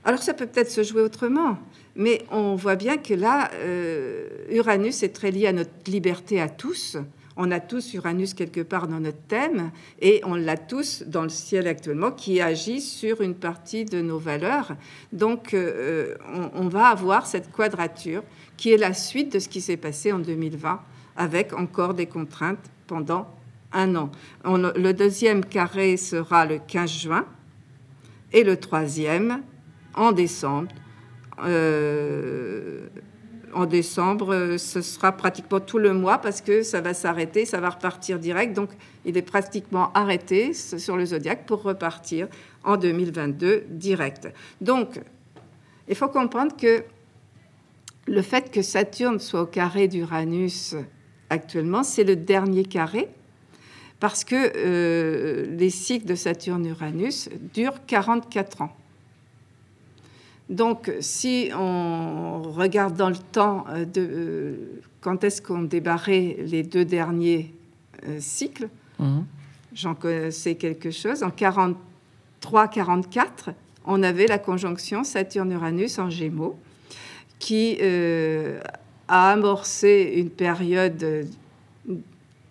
[0.03, 1.57] Alors ça peut peut-être se jouer autrement,
[1.95, 6.49] mais on voit bien que là, euh, Uranus est très lié à notre liberté à
[6.49, 6.97] tous.
[7.37, 11.29] On a tous Uranus quelque part dans notre thème et on l'a tous dans le
[11.29, 14.75] ciel actuellement qui agit sur une partie de nos valeurs.
[15.13, 16.15] Donc euh,
[16.53, 18.23] on va avoir cette quadrature
[18.59, 20.81] qui est la suite de ce qui s'est passé en 2020,
[21.15, 23.33] avec encore des contraintes pendant
[23.71, 24.11] un an.
[24.43, 27.25] le deuxième carré sera le 15 juin
[28.33, 29.43] et le troisième
[29.95, 30.67] en décembre.
[31.41, 32.87] Euh,
[33.53, 37.69] en décembre, ce sera pratiquement tout le mois parce que ça va s'arrêter, ça va
[37.69, 38.53] repartir direct.
[38.53, 38.71] Donc,
[39.05, 42.27] il est pratiquement arrêté sur le zodiaque pour repartir
[42.65, 44.27] en 2022 direct.
[44.59, 44.99] Donc,
[45.87, 46.83] il faut comprendre que
[48.09, 50.75] le fait que Saturne soit au carré d'Uranus
[51.29, 53.07] actuellement, c'est le dernier carré,
[53.99, 58.75] parce que euh, les cycles de Saturne-Uranus durent 44 ans.
[60.49, 66.63] Donc, si on regarde dans le temps euh, de euh, quand est-ce qu'on débarrait les
[66.63, 67.53] deux derniers
[68.19, 69.25] cycles, mhm.
[69.73, 69.95] j'en
[70.31, 71.21] sais quelque chose.
[71.23, 73.53] En 43-44,
[73.85, 76.57] on avait la conjonction Saturne-Uranus en Gémeaux
[77.39, 78.59] qui euh,
[79.07, 81.23] a amorcé une période euh,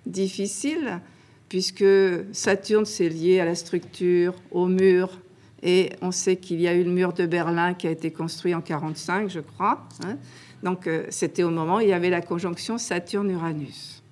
[0.06, 1.00] difficile,
[1.48, 1.84] puisque
[2.32, 5.18] Saturne s'est lié à la structure, au mur,
[5.62, 8.54] et on sait qu'il y a eu le mur de Berlin qui a été construit
[8.54, 9.86] en 1945, je crois.
[10.04, 10.16] Hein.
[10.62, 14.02] Donc euh, c'était au moment où il y avait la conjonction Saturne-Uranus.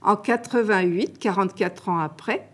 [0.00, 2.48] En 88, 44 ans après,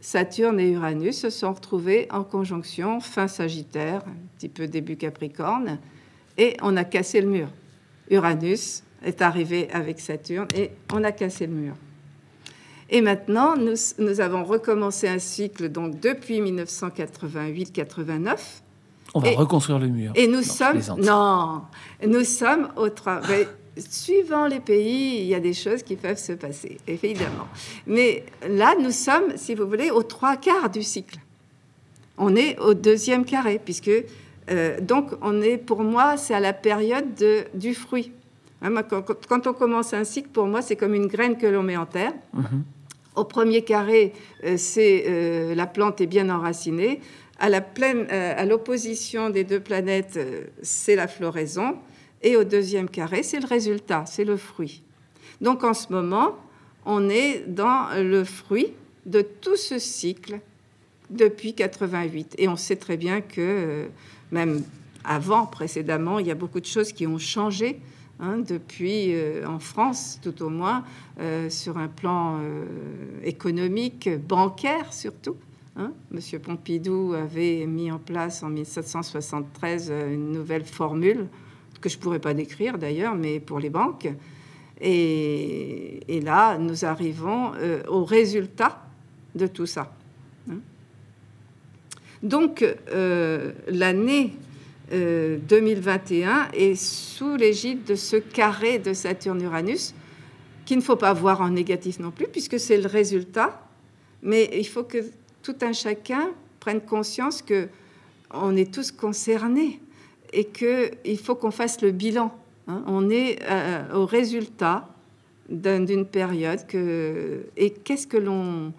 [0.00, 5.78] Saturne et Uranus se sont retrouvés en conjonction fin Sagittaire, un petit peu début Capricorne,
[6.38, 7.48] et on a cassé le mur.
[8.10, 11.74] Uranus est arrivé avec Saturne et on a cassé le mur.
[12.90, 18.36] Et maintenant, nous, nous avons recommencé un cycle donc depuis 1988-89.
[19.14, 20.12] On va reconstruire le mur.
[20.14, 21.62] Et nous sommes non,
[22.06, 23.46] nous sommes au travail.
[23.76, 27.48] Suivant les pays, il y a des choses qui peuvent se passer, évidemment.
[27.88, 31.18] Mais là, nous sommes, si vous voulez, aux trois quarts du cycle.
[32.16, 33.90] On est au deuxième carré, puisque
[34.50, 37.14] euh, donc, on est, pour moi, c'est à la période
[37.54, 38.12] du fruit.
[38.62, 41.76] Hein, quand, on commence un cycle, pour moi, c'est comme une graine que l'on met
[41.76, 42.12] en terre.
[42.32, 42.64] Mhm.
[43.16, 44.12] Au premier carré,
[44.44, 47.00] euh, c'est euh, la plante est bien enracinée.
[47.38, 50.20] À la pleine, à l'opposition des deux planètes,
[50.62, 51.76] c'est la floraison.
[52.22, 54.82] Et au deuxième carré, c'est le résultat, c'est le fruit.
[55.40, 56.36] Donc en ce moment,
[56.86, 58.68] on est dans le fruit
[59.04, 60.38] de tout ce cycle
[61.10, 62.34] depuis 88.
[62.38, 63.88] Et on sait très bien que
[64.34, 64.62] même
[65.04, 67.80] avant, précédemment, il y a beaucoup de choses qui ont changé
[68.20, 70.84] hein, depuis, euh, en France tout au moins,
[71.20, 72.64] euh, sur un plan euh,
[73.22, 75.36] économique, bancaire surtout.
[75.76, 75.92] hein.
[76.10, 81.26] Monsieur Pompidou avait mis en place en 1773 euh, une nouvelle formule
[81.80, 84.08] que je ne pourrais pas décrire d'ailleurs, mais pour les banques.
[84.80, 87.52] Et, là, nous arrivons
[87.88, 88.82] au résultat
[89.34, 89.92] de tout ça.
[92.24, 94.32] Donc, euh, l'année
[94.92, 99.94] euh, 2021 est sous l'égide de ce carré de Saturne-Uranus,
[100.64, 103.60] qu'il ne faut pas voir en négatif non plus, puisque c'est le résultat.
[104.22, 104.98] Mais il faut que
[105.42, 107.68] tout un chacun prenne conscience que
[108.32, 109.80] on est tous concernés
[110.32, 112.34] et qu'il faut qu'on fasse le bilan.
[112.66, 112.82] hein.
[112.86, 114.88] On est euh, au résultat
[115.50, 116.60] d'un- d'une période
[117.56, 118.72] et qu'est-ce que l'on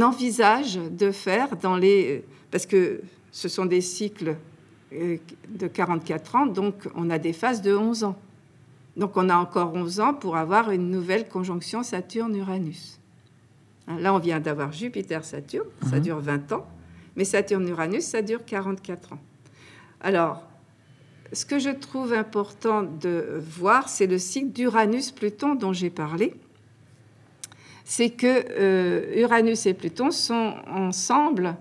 [0.00, 2.24] envisage de faire dans les...
[2.50, 3.00] Parce que
[3.32, 4.36] ce sont des cycles
[4.92, 5.16] euh,
[5.48, 8.16] de 44 ans, donc on a des phases de 11 ans.
[8.96, 12.98] Donc on a encore 11 ans pour avoir une nouvelle conjonction Saturne-Uranus.
[13.88, 16.02] Hein, Là, on vient d'avoir Jupiter-Saturne, ça Mhm.
[16.02, 16.66] dure 20 ans,
[17.14, 19.18] mais Saturne-Uranus, ça dure 44 ans.
[20.00, 20.42] Alors,
[21.32, 26.34] ce que je trouve important de voir, c'est le cycle d'Uranus-Pluton dont j'ai parlé.
[27.88, 31.54] C'est que euh, Uranus et Pluton sont ensemble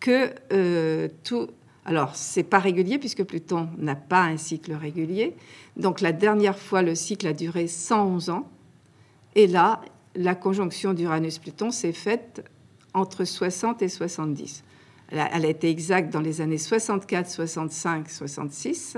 [0.00, 1.46] que euh, tout.
[1.84, 5.36] Alors, c'est pas régulier puisque Pluton n'a pas un cycle régulier.
[5.76, 8.48] Donc, la dernière fois, le cycle a duré 111 ans.
[9.36, 9.80] Et là,
[10.16, 12.44] la conjonction d'Uranus-Pluton s'est faite
[12.92, 14.64] entre 60 et 70.
[15.12, 18.96] Elle a, elle a été exacte dans les années 64, 65, 66.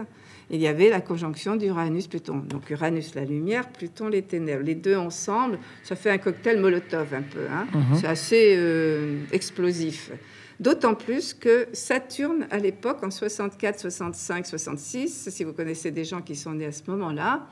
[0.52, 2.42] Il y avait la conjonction d'Uranus-Pluton.
[2.46, 4.62] Donc Uranus, la lumière, Pluton, les ténèbres.
[4.62, 7.46] Les deux ensemble, ça fait un cocktail Molotov un peu.
[7.50, 7.66] hein.
[7.72, 7.96] Mhm.
[7.98, 10.10] C'est assez euh, explosif.
[10.60, 16.20] D'autant plus que Saturne, à l'époque, en 64, 65, 66, si vous connaissez des gens
[16.20, 17.46] qui sont nés à ce moment-là,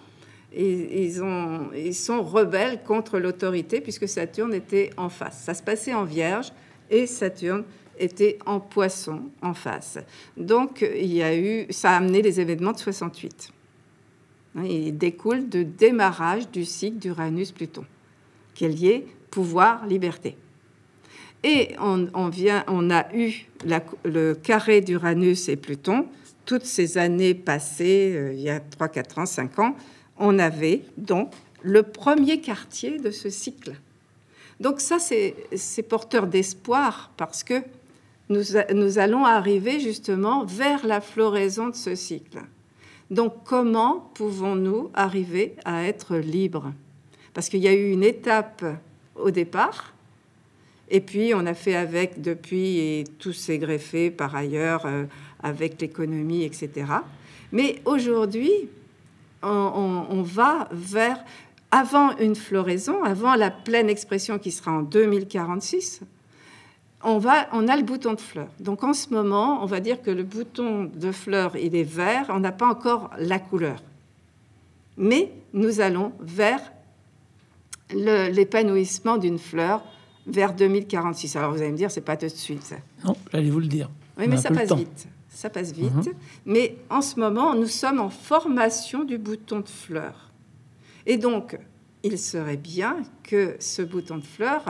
[0.54, 5.42] ils, ils ont, ils sont rebelles contre l'autorité puisque Saturne était en face.
[5.44, 6.52] Ça se passait en Vierge
[6.90, 7.64] et Saturne
[8.00, 9.98] était en Poisson en face.
[10.36, 13.52] Donc il y a eu, ça a amené les événements de 68.
[14.56, 17.84] Hein, Il découle de démarrage du cycle d'Uranus-Pluton,
[18.54, 20.36] qui est pouvoir-liberté.
[21.42, 23.46] Et on, vient, on a eu
[24.04, 26.06] le carré d'Uranus et Pluton
[26.50, 29.76] toutes ces années passées, euh, il y a 3, 4 ans, 5 ans,
[30.18, 31.32] on avait donc
[31.62, 33.74] le premier quartier de ce cycle.
[34.58, 37.62] Donc ça, c'est porteur d'espoir parce que
[38.30, 42.38] nous, allons arriver justement vers la floraison de ce cycle.
[43.10, 46.72] Donc comment pouvons-nous arriver à être libres?
[47.34, 48.64] Parce qu'il y a eu une étape
[49.16, 49.92] au départ,
[50.88, 55.04] et puis on a fait avec depuis, et tout s'est greffé par ailleurs euh,
[55.42, 56.70] avec l'économie, etc.
[57.52, 58.52] Mais aujourd'hui,
[59.42, 61.24] on va vers,
[61.70, 66.02] avant une floraison, avant la pleine expression qui sera en 2046,
[67.02, 68.48] on, va, on a le bouton de fleur.
[68.60, 72.26] Donc en ce moment, on va dire que le bouton de fleur, il est vert,
[72.28, 73.82] on n'a pas encore la couleur.
[74.96, 76.60] Mais nous allons vers
[77.92, 79.82] l'épanouissement d'une fleur
[80.26, 81.36] vers 2046.
[81.36, 82.62] Alors vous allez me dire, c'est pas tout de suite.
[82.62, 82.76] ça.
[83.04, 83.90] Non, j'allais vous le dire.
[84.18, 85.08] Oui, On mais ça passe vite.
[85.28, 86.10] Ça passe vite.
[86.44, 90.30] Mais en ce moment, nous sommes en formation du bouton de fleur.
[91.06, 91.58] Et donc,
[92.02, 94.62] il serait bien que ce bouton de fleur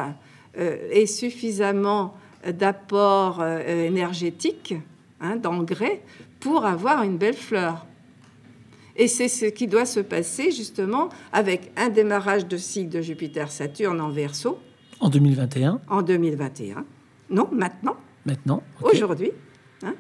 [0.59, 2.15] euh, ait suffisamment
[2.47, 4.75] d'apport euh, énergétique,
[5.21, 6.03] hein, d'engrais,
[6.41, 7.87] pour avoir une belle fleur.
[8.97, 14.01] Et c'est ce qui doit se passer justement avec un démarrage de cycle de Jupiter-Saturne
[14.01, 14.59] en verso
[15.01, 16.85] En 2021, en 2021.
[17.31, 17.97] Non, maintenant,
[18.27, 18.63] maintenant.
[18.83, 19.31] aujourd'hui,
[19.85, 19.95] hein,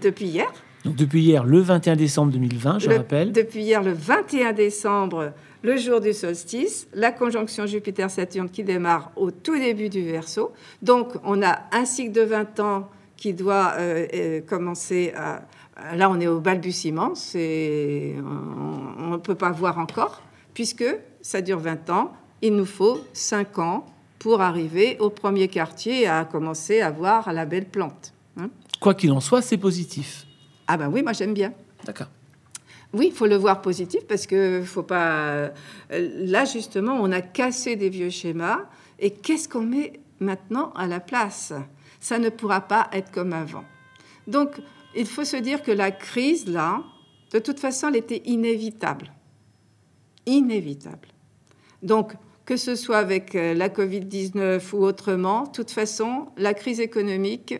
[0.00, 0.52] depuis hier.
[0.84, 3.32] Donc depuis hier, le 21 décembre 2020, je Le- rappelle.
[3.32, 5.32] Depuis hier, le 21 décembre,
[5.62, 10.52] le jour du solstice, la conjonction Jupiter-Saturne qui démarre au tout début du verso.
[10.82, 15.42] Donc, on a un cycle de 20 ans qui doit euh, euh, commencer à.
[15.94, 18.16] Là, on est au balbutiement, c'est,
[18.98, 20.84] on ne peut pas voir encore, puisque
[21.22, 22.12] ça dure 20 ans.
[22.42, 23.86] Il nous faut 5 ans
[24.18, 28.12] pour arriver au premier quartier et à commencer à voir la belle plante.
[28.40, 28.50] hein.
[28.80, 30.26] Quoi qu'il en soit, c'est positif.
[30.66, 31.52] Ah ben oui, moi j'aime bien.
[31.84, 32.08] D'accord.
[32.94, 35.50] Oui, il faut le voir positif parce que faut pas.
[35.90, 38.66] Là, justement, on a cassé des vieux schémas.
[38.98, 41.52] Et qu'est-ce qu'on met maintenant à la place?
[42.00, 43.64] Ça ne pourra pas être comme avant.
[44.26, 44.60] Donc,
[44.96, 46.82] il faut se dire que la crise, là,
[47.32, 49.12] de toute façon, elle était inévitable.
[50.26, 51.08] Inévitable.
[51.82, 52.14] Donc,
[52.44, 57.54] que ce soit avec euh, la Covid-19 ou autrement, de toute façon, la crise économique,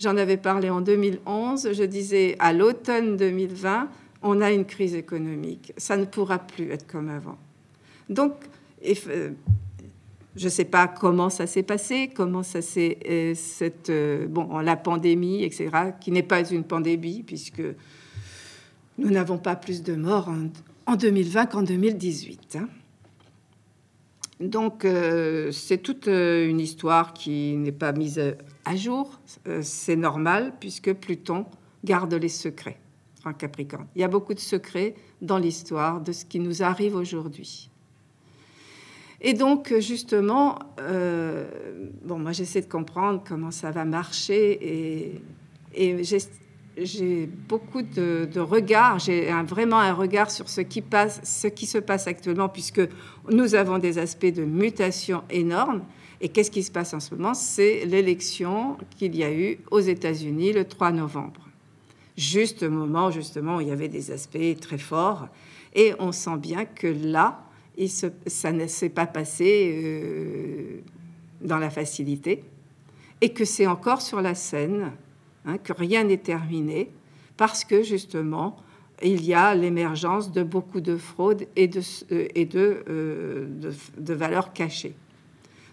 [0.00, 3.88] j'en avais parlé en 2011, je disais à l'automne 2020,
[4.22, 5.72] on a une crise économique.
[5.76, 7.38] Ça ne pourra plus être comme avant.
[8.08, 8.34] Donc,
[8.84, 9.30] euh,
[10.36, 13.92] je ne sais pas comment ça s'est passé, comment ça s'est euh, cette
[14.28, 15.70] bon la pandémie, etc.,
[16.00, 17.62] qui n'est pas une pandémie puisque
[18.98, 20.30] nous n'avons pas plus de morts
[20.86, 22.58] en, 2020 qu'en 2018.
[24.40, 28.20] Donc, euh, c'est toute euh, une histoire qui n'est pas mise
[28.64, 29.20] à jour.
[29.46, 31.46] Euh, c'est normal, puisque Pluton
[31.84, 32.78] garde les secrets
[33.32, 33.86] Capricorne.
[33.94, 37.70] Il y a beaucoup de secrets dans l'histoire de ce qui nous arrive aujourd'hui.
[39.20, 40.58] Et donc, justement,
[42.04, 45.22] bon, moi, j'essaie de comprendre comment ça va marcher et,
[45.74, 46.02] et
[46.76, 51.78] j'ai beaucoup de, regards, j'ai vraiment un regard sur ce qui, passe, ce qui se
[51.78, 52.82] passe actuellement, puisque
[53.30, 55.82] nous avons des aspects de mutation énormes.
[56.20, 57.34] Et qu'est-ce qui se passe en ce moment?
[57.34, 61.41] C'est l'élection qu'il y a eu aux États-Unis le 3 novembre.
[62.16, 65.28] Juste moment, justement, où il y avait des aspects très forts.
[65.74, 67.44] Et on sent bien que là,
[68.26, 70.80] ça ne s'est pas passé euh,
[71.40, 72.44] dans la facilité.
[73.20, 74.92] Et que c'est encore sur la scène
[75.44, 76.88] Hein, que rien n'est terminé,
[77.36, 78.56] parce que justement,
[79.02, 81.80] il y a l'émergence de beaucoup de fraudes et de,
[82.12, 82.28] euh,
[82.88, 84.94] euh, valeurs cachées.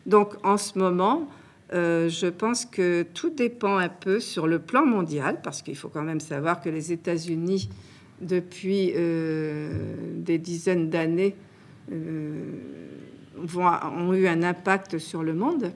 [0.07, 1.27] Donc en ce moment,
[1.73, 5.89] euh, je pense que tout dépend un peu sur le plan mondial, parce qu'il faut
[5.89, 7.69] quand même savoir que les États-Unis,
[8.21, 11.35] depuis des dizaines d'années,
[11.91, 12.93] ont
[14.13, 15.71] eu un impact sur le monde.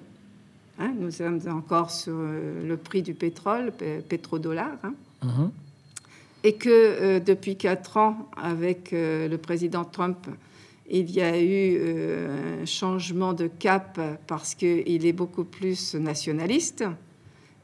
[0.80, 3.72] Hein, nous sommes encore sur euh, le prix du pétrole,
[4.10, 4.72] pétrodollar.
[4.84, 4.94] Hein.
[5.24, 5.52] Mhm.
[6.44, 10.18] Et que euh, depuis quatre ans, avec euh, le président Trump,
[10.90, 11.80] il y a eu
[12.62, 16.84] un changement de cap parce qu'il est beaucoup plus nationaliste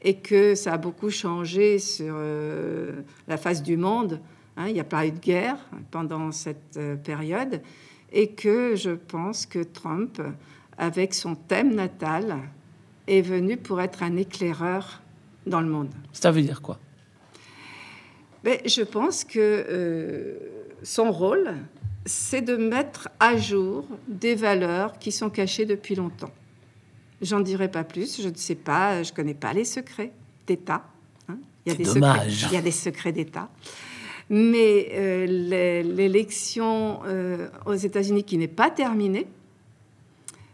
[0.02, 2.16] et que ça a beaucoup changé sur
[3.28, 4.20] la face du monde.
[4.56, 4.68] Hein.
[4.68, 5.58] il n'y a pas eu de guerre
[5.90, 7.60] pendant cette période
[8.12, 10.20] et que je pense que Trump,
[10.78, 12.38] avec son thème natal,
[13.06, 15.02] est venu pour être un éclaireur
[15.46, 15.90] dans le monde.
[16.12, 16.78] Ça veut dire quoi?
[18.44, 20.38] Mais Je pense que euh,
[20.82, 21.54] son rôle,
[22.06, 26.32] c'est de mettre à jour des valeurs qui sont cachées depuis longtemps.
[27.20, 30.12] J'en dirai pas plus, je ne sais pas, je ne connais pas les secrets
[30.46, 30.84] d'État.
[31.28, 31.36] Hein.
[31.66, 32.32] il, y a des dommage.
[32.32, 33.50] Secrets, il y a des secrets d'État.
[34.30, 35.26] Mais euh,
[35.82, 39.26] l'élection euh, aux États-Unis qui n'est pas terminée,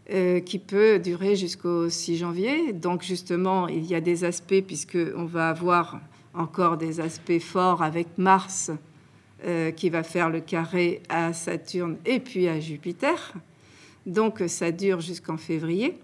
[0.09, 2.73] euh, qui peut durer jusqu'au 6 janvier.
[2.73, 6.01] Donc justement, il y a des aspects, puisqu'on va avoir
[6.33, 8.71] encore des aspects forts avec Mars,
[9.45, 13.33] euh, qui va faire le carré à Saturne et puis à Jupiter.
[14.05, 15.99] Donc ça dure jusqu'en février.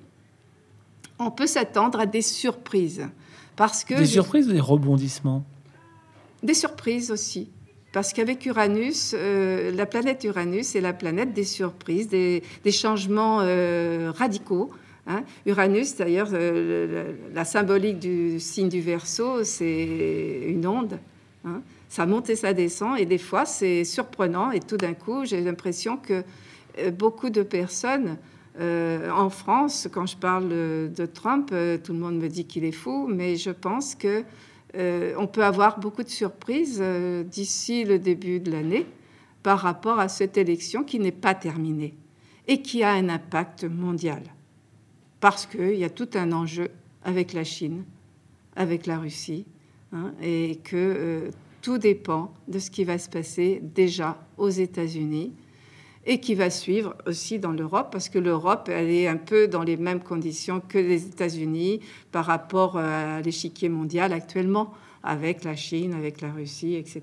[1.19, 3.07] On peut s'attendre à des surprises.
[3.55, 5.45] Parce que des surprises ou des rebondissements?
[6.41, 7.49] Des surprises aussi.
[7.93, 14.11] Parce qu'avec Uranus, euh, la planète Uranus est la planète des surprises, des, changements euh,
[14.11, 14.71] radicaux.
[15.05, 15.23] Hein.
[15.45, 20.97] Uranus, d'ailleurs, euh, la symbolique du signe du Verseau, c'est une onde.
[21.45, 21.61] Hein.
[21.93, 24.49] Ça monte et ça descend, et des fois, c'est surprenant.
[24.49, 26.23] Et tout d'un coup, j'ai l'impression que
[26.93, 28.17] beaucoup de personnes
[28.59, 33.07] en France, quand je parle de Trump, tout le monde me dit qu'il est fou,
[33.07, 34.23] mais je pense que
[34.75, 38.87] euh, on peut avoir beaucoup de surprises euh, d'ici le début de l'année
[39.43, 41.93] par rapport à cette élection qui n'est pas terminée
[42.47, 44.23] et qui a un impact mondial.
[45.19, 46.69] Parce qu'il y a tout un enjeu
[47.03, 47.83] avec la Chine,
[48.55, 49.45] avec la Russie,
[49.91, 51.29] hein, et que euh,
[51.63, 55.33] tout dépend de ce qui va se passer déjà aux États-Unis
[56.05, 59.63] et qui va suivre aussi dans l'Europe, parce que l'Europe, elle est un peu dans
[59.63, 61.79] les mêmes conditions que les États-Unis
[62.11, 67.01] par rapport à l'échiquier mondial actuellement, avec la Chine, avec la Russie, etc.,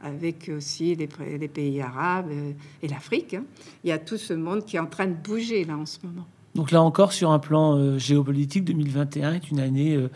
[0.00, 1.06] avec aussi les,
[1.48, 3.34] pays arabes euh, et l'Afrique.
[3.34, 3.44] Hein.
[3.84, 5.98] Il y a tout ce monde qui est en train de bouger là en ce
[6.04, 6.26] moment.
[6.54, 10.08] Donc là encore, sur un plan euh, géopolitique, 2021 est une année euh,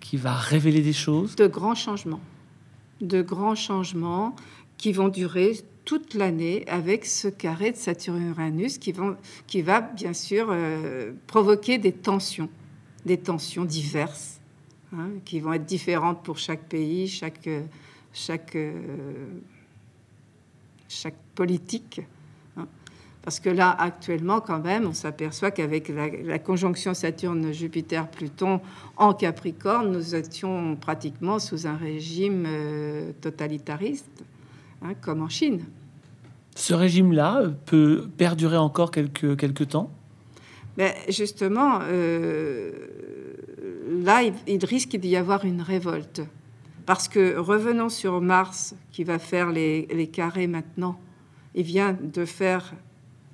[0.00, 1.36] qui va révéler des choses.
[1.36, 2.20] De grands changements.
[3.00, 4.34] De grands changements
[4.78, 8.94] qui vont durer toute l'année avec ce carré de Saturne-Uranus qui,
[9.46, 12.48] qui, va bien sûr euh, provoquer des tensions,
[13.04, 14.40] des tensions diverses,
[14.92, 17.48] hein, qui vont être différentes pour chaque pays, chaque,
[18.12, 19.26] chaque, euh,
[20.88, 22.00] chaque politique.
[23.24, 28.60] Parce que là, actuellement, quand même, on s'aperçoit qu'avec la, la conjonction Saturne-Jupiter-Pluton
[28.98, 34.24] en Capricorne, nous étions pratiquement sous un régime euh, totalitariste,
[34.82, 35.64] hein, comme en Chine.
[36.54, 39.90] Ce régime-là euh, peut perdurer encore quelques, quelques temps?
[40.76, 42.72] Mais justement, euh,
[44.02, 46.20] là, il, il risque d'y avoir une révolte.
[46.84, 51.00] Parce que revenons sur Mars, qui va faire les, les carrés maintenant,
[51.54, 52.74] il vient de faire,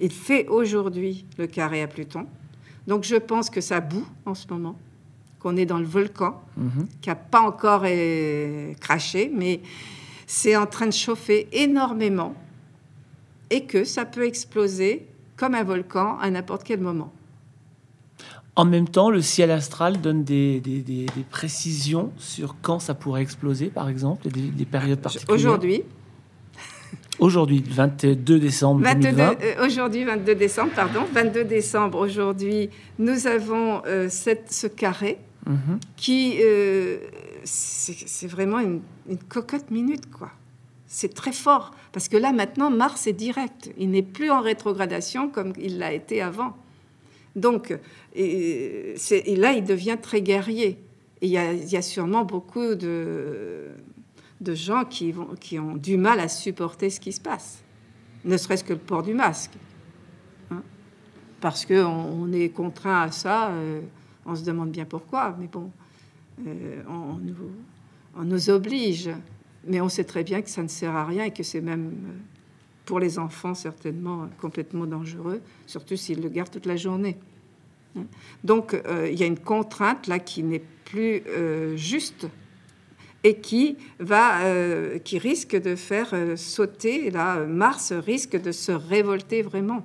[0.00, 2.26] il fait aujourd'hui le carré à Pluton.
[2.86, 4.76] Donc je pense que ça bout en ce moment,
[5.38, 6.86] qu'on est dans le volcan, Mhm.
[7.00, 9.60] qui n'a pas encore euh, craché, mais
[10.26, 12.34] c'est en train de chauffer énormément
[13.50, 17.12] et que ça peut exploser comme un volcan à n'importe quel moment.
[18.56, 22.94] En même temps, le ciel astral donne des, des- des- des précisions sur quand ça
[22.94, 25.34] pourrait exploser, par exemple, des, des périodes particulières.
[25.34, 25.82] Aujourd'hui,
[27.18, 29.34] Aujourd'hui, le 22 décembre 22, 2020.
[29.42, 35.80] euh, aujourd'hui, 22 décembre, pardon, 22 décembre, aujourd'hui, nous avons euh, cette- ce carré Mhm.
[35.96, 36.98] qui, euh,
[37.44, 40.30] c'est vraiment une, une cocotte minute, quoi.
[40.86, 43.70] C'est très fort, parce que là, maintenant, Mars est direct.
[43.78, 46.56] Il n'est plus en rétrogradation comme il l'a été avant.
[47.36, 47.76] Donc,
[48.16, 50.78] et, c'est- et là, il devient très guerrier.
[51.22, 53.66] Et il y a, il y a sûrement beaucoup de,
[54.40, 57.62] de gens qui, vont, qui ont du mal à supporter ce qui se passe,
[58.24, 59.52] ne serait-ce que le port du masque.
[60.50, 60.62] Hein.
[61.40, 63.80] Parce qu'on on est contraint à ça, euh,
[64.24, 65.70] on se demande bien pourquoi, mais bon,
[66.46, 69.10] euh, on, nous, oblige.
[69.66, 71.88] Mais on sait très bien que ça ne sert à rien et que c'est même
[71.88, 72.12] euh,
[72.86, 77.18] pour les enfants certainement complètement dangereux, surtout s'ils le gardent toute la journée.
[77.96, 78.04] Hein.
[78.42, 78.74] Donc
[79.06, 81.22] il y a une contrainte là qui n'est plus
[81.76, 82.26] juste
[83.24, 87.10] et qui va, euh, qui risque de faire euh, sauter.
[87.10, 89.84] Là, Mars risque de se révolter vraiment.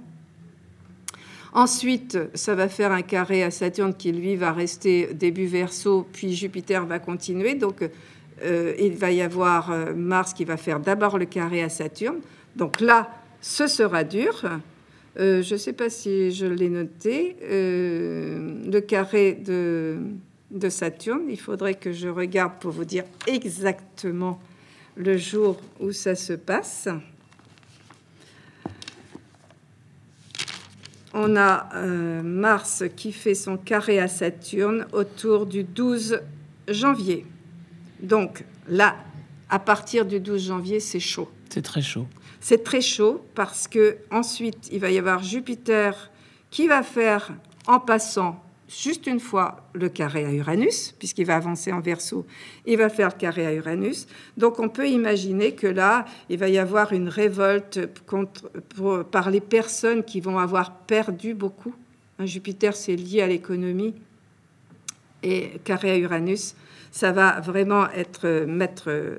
[1.54, 6.34] Ensuite, ça va faire un carré à Saturne qui, lui, va rester début verso, puis
[6.34, 7.56] Jupiter va continuer.
[7.56, 7.78] Donc,
[8.44, 12.20] euh, il va y avoir Mars qui va faire d'abord le carré à Saturne.
[12.58, 13.10] Donc là,
[13.40, 14.60] ce sera dur.
[15.18, 17.38] Je ne sais pas si je l'ai noté.
[17.42, 19.98] Le carré de,
[20.52, 24.40] de Saturne, il faudrait que je regarde pour vous dire exactement
[24.96, 26.88] le jour où ça se passe.
[31.14, 36.22] On a euh, Mars qui fait son carré à Saturne autour du 12
[36.68, 37.26] janvier.
[38.02, 38.98] Donc là,
[39.50, 41.30] à partir du 12 janvier, c'est chaud.
[41.50, 42.08] C'est très chaud.
[42.42, 46.12] C'est très chaud parce que ensuite il va y avoir Jupiter
[46.52, 47.32] qui va faire
[47.66, 52.26] en passant juste une fois le carré à Uranus, puisqu'il va avancer en verso,
[52.66, 54.08] il va faire le carré à Uranus.
[54.38, 57.80] Donc on peut imaginer que là, il va y avoir une révolte
[59.12, 61.74] par les personnes qui vont avoir perdu beaucoup.
[62.20, 63.94] Hein, Jupiter, c'est lié à l'économie.
[65.24, 66.56] Et carré à Uranus,
[66.92, 69.18] ça va vraiment être euh, mettre euh,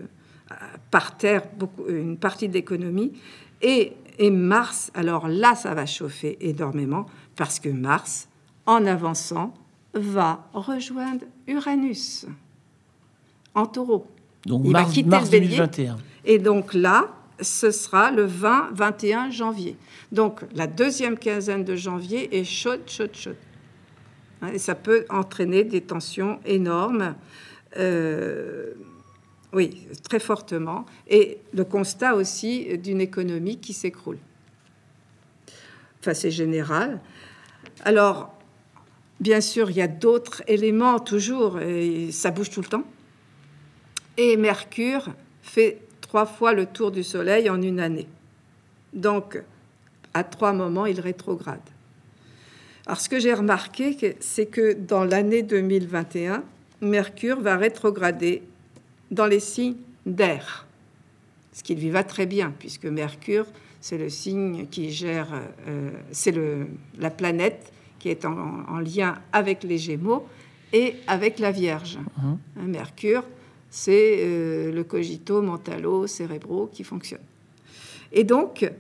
[0.91, 3.13] par terre beaucoup, une partie de l'économie.
[3.61, 3.93] Et
[4.31, 8.29] Mars, alors là, ça va chauffer énormément parce que Mars,
[8.67, 9.55] en avançant,
[9.95, 12.27] va rejoindre Uranus
[13.55, 14.07] en taureau.
[14.45, 15.57] Donc Il va mars, quitter mars le bélier.
[15.57, 15.97] 2021.
[16.25, 17.09] Et donc là,
[17.41, 19.77] ce sera le 20-21 janvier.
[20.13, 23.37] Donc la deuxième quinzaine de janvier est chaude, chaude, chaude.
[24.43, 27.15] Hein, Et ça peut entraîner des tensions énormes.
[27.79, 28.73] Euh,
[29.53, 30.85] oui, très fortement.
[31.09, 34.19] Et le constat aussi d'une économie qui s'écroule.
[36.01, 37.01] Enfin, c'est général.
[37.85, 38.36] Alors,
[39.21, 42.85] bien sûr, il y a d'autres éléments toujours, et ça bouge tout le temps.
[44.17, 45.09] Et Mercure
[45.43, 48.07] fait trois fois le tour du Soleil en une année.
[48.93, 49.43] Donc,
[50.15, 51.61] à trois moments, il rétrograde.
[52.87, 56.45] Alors, ce que j'ai remarqué, c'est que dans l'année 2021,
[56.81, 58.43] Mercure va rétrograder
[59.11, 60.67] dans les signes d'air,
[61.53, 63.47] ce qui lui va très bien, puisque Mercure,
[63.81, 65.29] c'est le signe qui gère,
[65.69, 66.35] euh, c'est
[66.99, 67.73] la planète
[68.07, 70.29] qui est en, en lien avec les Gémeaux
[70.73, 71.99] et avec la Vierge.
[72.23, 72.39] Mhm.
[72.57, 73.25] Hein, Mercure,
[73.69, 77.25] c'est euh, le cogito mentalo cérébraux qui fonctionne.
[78.13, 78.71] Et donc,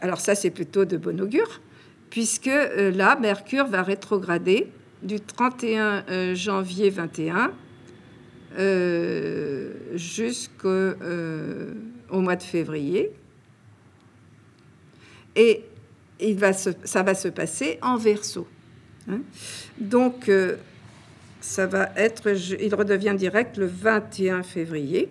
[0.00, 1.60] alors ça c'est plutôt de bon augure,
[2.08, 4.68] puisque euh, là, Mercure va rétrograder
[5.02, 7.50] du 31 euh, janvier 21
[8.58, 10.92] euh, jusqu'au
[12.10, 13.10] au mois de février.
[15.34, 15.64] Et
[16.20, 18.46] il va se- ça va se passer en verso.
[19.08, 19.20] Hein.
[19.78, 20.56] Donc, euh,
[21.40, 22.28] ça va être,
[22.60, 25.08] il redevient direct le 21 février.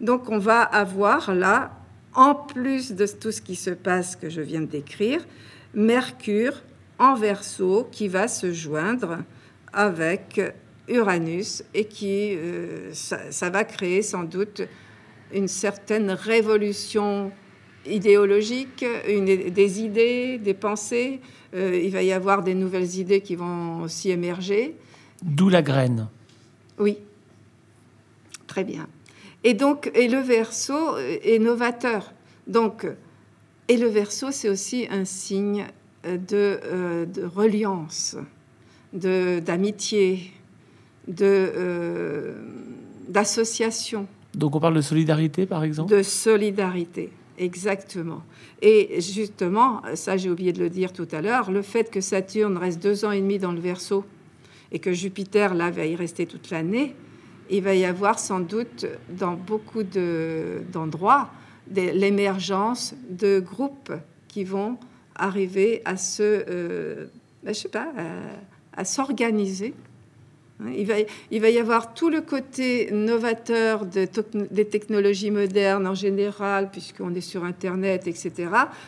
[0.00, 1.72] Donc, on va avoir là,
[2.14, 5.20] en plus de tout ce qui se passe que je viens de décrire,
[5.74, 6.62] Mercure
[6.98, 9.18] en verso qui va se joindre
[9.72, 10.40] avec
[10.88, 14.62] Uranus et qui, euh, ça, va créer sans doute
[15.32, 17.32] une certaine révolution
[17.86, 21.20] idéologique, une, des idées, des pensées.
[21.54, 24.76] Euh, il va y avoir des nouvelles idées qui vont aussi émerger.
[25.22, 26.08] D'où la graine.
[26.78, 26.98] Oui,
[28.46, 28.86] très bien.
[29.44, 32.12] Et donc, et le verso est novateur.
[32.46, 32.86] Donc,
[33.68, 35.66] et le verso, c'est aussi un signe
[36.04, 38.16] de, euh, de reliance,
[38.92, 40.32] d'amitié,
[41.08, 42.34] de, euh,
[43.08, 44.06] d'association.
[44.34, 45.90] Donc on parle de solidarité, par exemple?
[45.90, 48.22] De solidarité, exactement.
[48.62, 52.56] Et justement, ça j'ai oublié de le dire tout à l'heure, le fait que Saturne
[52.56, 54.04] reste deux ans et demi dans le Verseau
[54.72, 56.94] et que Jupiter, là, va y rester toute l'année,
[57.50, 61.30] il va y avoir sans doute dans beaucoup d'endroits
[61.70, 63.92] l'émergence de groupes
[64.28, 64.78] qui vont
[65.14, 67.06] arriver à se, euh,
[67.42, 67.88] ben, je sais pas,
[68.76, 69.74] à, s'organiser.
[70.60, 74.08] Hein, il va, y avoir tout le côté novateur de,
[74.50, 78.32] des technologies modernes en général, puisqu'on est sur Internet, etc.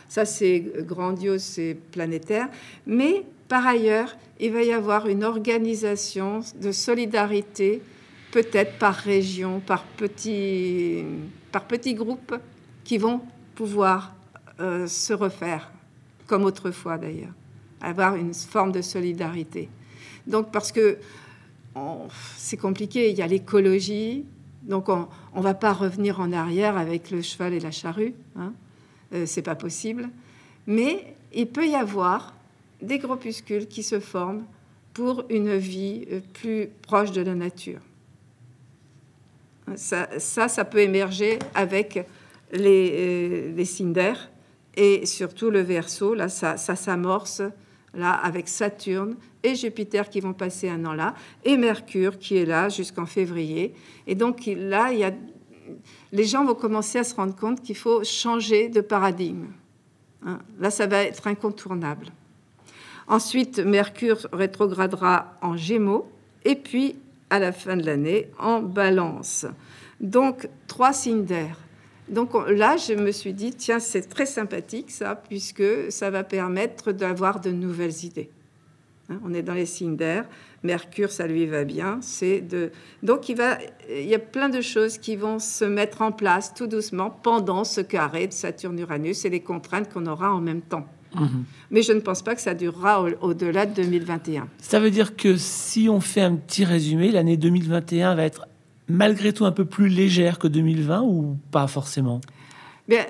[0.09, 2.49] Ça, c'est grandiose, c'est planétaire.
[2.87, 7.83] Mais par ailleurs, il va y avoir une organisation de solidarité,
[8.31, 11.05] peut-être par région, par petits,
[11.53, 12.35] par petits groupes,
[12.85, 13.21] qui vont
[13.55, 14.15] pouvoir
[14.61, 15.71] euh, se refaire
[16.29, 17.33] comme autrefois d'ailleurs,
[17.81, 19.69] avoir une forme de solidarité.
[20.27, 20.99] Donc parce que
[22.37, 24.25] c'est compliqué, il y a l'écologie,
[24.63, 28.53] donc on ne va pas revenir en arrière avec le cheval et la charrue, hein,
[29.15, 30.09] euh, c'est pas possible,
[30.67, 32.35] mais il peut y avoir
[32.83, 34.45] des groupuscules qui se forment
[34.93, 37.81] pour une vie euh, plus proche de la nature.
[39.77, 42.07] Ça, ça, peut émerger avec
[42.53, 44.31] les, euh, les cindères
[44.79, 47.43] et surtout le verso, là, ça, s'amorce
[47.95, 51.15] là avec Saturne et Jupiter qui vont passer un an là,
[51.45, 53.75] et Mercure qui est là jusqu'en février.
[54.07, 55.13] Et donc là, il y a,
[56.13, 59.47] les gens vont commencer à se rendre compte qu'il faut changer de paradigme.
[60.25, 60.39] Hein.
[60.59, 62.07] Là, ça va être incontournable.
[63.07, 66.11] Ensuite, Mercure rétrogradera en Gémeaux,
[66.45, 66.97] et puis
[67.31, 69.47] à la fin de l'année en Balance.
[70.01, 71.59] Donc, trois signes d'air.
[72.11, 76.93] Donc là, je me suis dit, tiens, c'est très sympathique ça, puisque ça va permettre
[76.93, 78.31] d'avoir de nouvelles idées.
[79.11, 80.27] Hein, on est dans les signes d'air.
[80.63, 81.99] Mercure, ça lui va bien.
[82.03, 82.71] C'est de...
[83.03, 83.59] Donc il, va...
[83.91, 87.65] il y a plein de choses qui vont se mettre en place tout doucement pendant
[87.65, 90.87] ce carré de Saturne-Uranus et les contraintes qu'on aura en même temps.
[91.15, 91.45] Mhm.
[91.71, 94.49] Mais je ne pense pas que ça durera au-delà de 2021.
[94.59, 98.47] Ça veut dire que si on fait un petit résumé, l'année 2021 va être
[98.89, 102.21] malgré tout un peu plus légère que 2020 ou pas forcément?
[102.89, 103.05] Bien,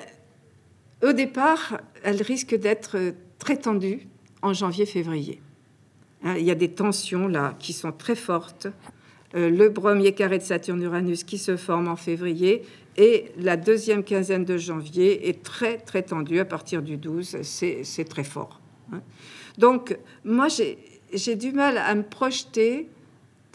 [1.03, 2.97] Au départ, elle risque d'être
[3.39, 4.09] très tendue
[4.43, 5.41] en janvier-février.
[6.25, 8.67] Hein, il y a des tensions là qui sont très fortes.
[9.35, 12.63] Euh, le premier carré de Saturne-Uranus qui se forme en février
[12.97, 17.43] et la deuxième quinzaine de janvier est très très tendue à partir du 12.
[17.43, 18.61] C'est très fort.
[18.93, 19.01] Hein.
[19.59, 22.89] Donc moi j'ai du mal à me projeter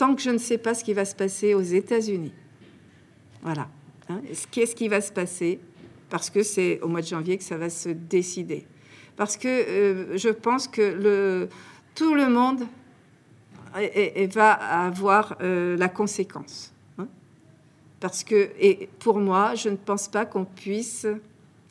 [0.03, 2.33] tant que je ne sais pas ce qui va se passer aux États-Unis.
[3.41, 3.69] Voilà.
[4.09, 4.19] Hein.
[4.51, 5.61] Qu'est-ce qui va se passer
[6.09, 8.65] Parce que c'est au mois de janvier que ça va se décider.
[9.15, 11.47] Parce que euh, je pense que
[11.95, 12.65] tout le monde
[14.33, 16.73] va avoir euh, la conséquence.
[16.97, 17.07] Hein.
[18.01, 21.07] Parce que, et pour moi, je ne pense pas qu'on puisse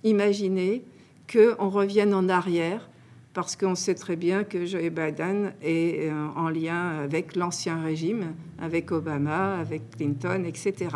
[0.05, 0.83] imaginer
[1.31, 2.89] qu'on revienne en arrière
[3.35, 8.35] parce qu'on sait très bien que Joe Biden est euh, en lien avec l'ancien régime,
[8.61, 10.91] avec Obama, avec Clinton, etc.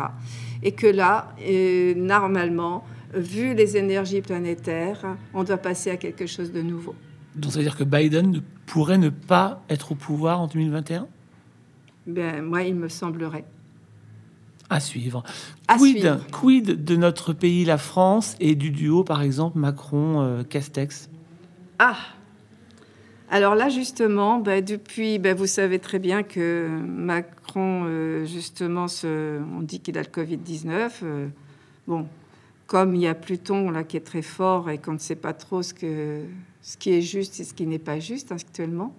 [0.61, 2.83] Et que là, euh, normalement,
[3.13, 6.93] vu les énergies planétaires, on doit passer à quelque chose de nouveau.
[7.35, 11.07] Donc ça veut dire que Biden pourrait ne pas être au pouvoir en 2021
[12.05, 13.45] ben, Moi, il me semblerait.
[14.69, 15.23] À suivre.
[15.77, 21.09] quid, quid de notre pays, la France, et du duo, par exemple, Macron-Castex
[21.79, 21.95] Ah
[23.29, 29.61] alors là, justement, bah, depuis, bah, vous savez très bien que Macron, euh, justement, on
[29.61, 30.91] dit qu'il a le Covid-19.
[31.03, 31.27] Euh,
[31.87, 32.07] bon,
[32.67, 35.33] comme il y a Pluton là qui est très fort et qu'on ne sait pas
[35.33, 36.21] trop ce, que,
[36.61, 38.93] ce qui est juste et ce qui n'est pas juste actuellement,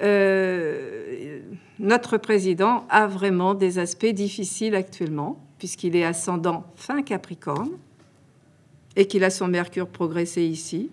[0.00, 1.40] euh,
[1.78, 7.72] notre président a vraiment des aspects difficiles actuellement, puisqu'il est ascendant fin Capricorne
[8.96, 10.90] et qu'il a son Mercure progressé ici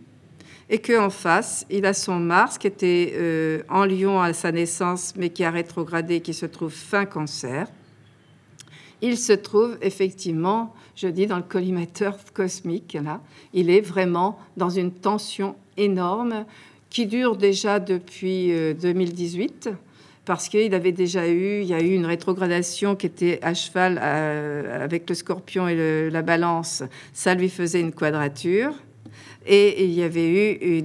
[0.70, 5.14] et qu'en face, il a son Mars qui était euh, en Lion à sa naissance,
[5.16, 7.68] mais qui a rétrogradé, qui se trouve fin cancer.
[9.02, 12.98] il se trouve effectivement, je dis, dans le collimateur cosmique.
[13.04, 13.22] Là,
[13.54, 16.46] il est vraiment dans une tension énorme
[16.90, 18.52] qui dure déjà depuis
[18.82, 19.72] 2018 euh,
[20.26, 24.00] parce qu'il avait déjà eu, il y a eu une rétrogradation qui était à cheval
[24.02, 28.74] euh, avec le scorpion et la balance, ça lui faisait une quadrature.
[29.46, 30.84] Et, il y avait eu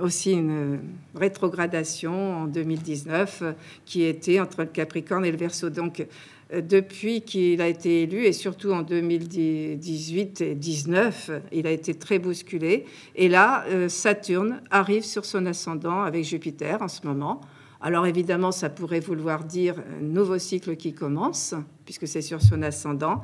[0.00, 0.80] aussi une
[1.14, 3.42] rétrogradation en 2019
[3.84, 5.70] qui était entre le Capricorne et le Verseau.
[5.70, 6.04] Donc,
[6.52, 11.94] euh, depuis qu'il a été élu, et surtout en 2018 et 2019, il a été
[11.94, 12.84] très bousculé.
[13.16, 17.40] Et là, euh, Saturne arrive sur son ascendant avec Jupiter en ce moment.
[17.80, 21.54] Alors évidemment, ça pourrait vouloir dire un nouveau cycle qui commence,
[21.84, 23.22] puisque c'est sur son ascendant.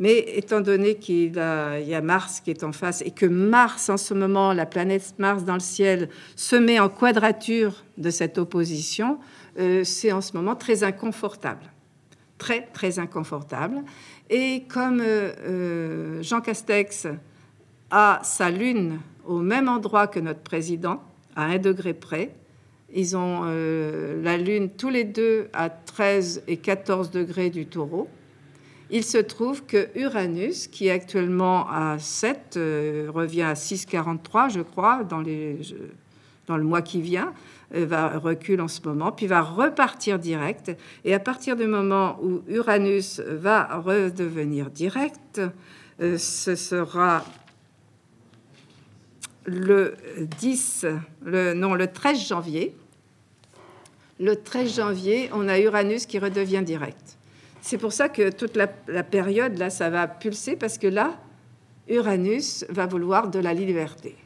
[0.00, 3.96] Mais étant donné qu'il y a Mars qui est en face et que Mars, en
[3.96, 9.18] ce moment, la planète Mars dans le ciel, se met en quadrature de cette opposition,
[9.58, 11.72] euh, c'est en ce moment très inconfortable
[12.38, 13.82] très, très inconfortable.
[14.30, 17.08] Et comme euh, euh, Jean Castex
[17.90, 21.02] a sa lune au même endroit que notre président,
[21.34, 22.30] à un degré près,
[22.94, 28.08] ils ont la lune tous les deux à 13 et 14 degrés du taureau.
[28.90, 32.54] Il se trouve que Uranus, qui est actuellement à 7,
[33.08, 35.20] revient à 6,43, je crois, dans
[36.56, 37.34] le mois qui vient,
[37.74, 40.74] euh, va recule en ce moment, puis va repartir direct.
[41.04, 45.42] Et à partir du moment où Uranus va redevenir direct,
[46.00, 47.24] euh, ce sera
[49.44, 49.96] le
[50.38, 50.86] 10,
[51.24, 52.74] le, non, le 13 janvier.
[54.18, 57.17] Le 13 janvier, on a Uranus qui redevient direct.
[57.68, 61.20] C'est pour ça que toute la, la, période, là, ça va pulser, parce que là,
[61.86, 64.16] Uranus va vouloir de la liberté.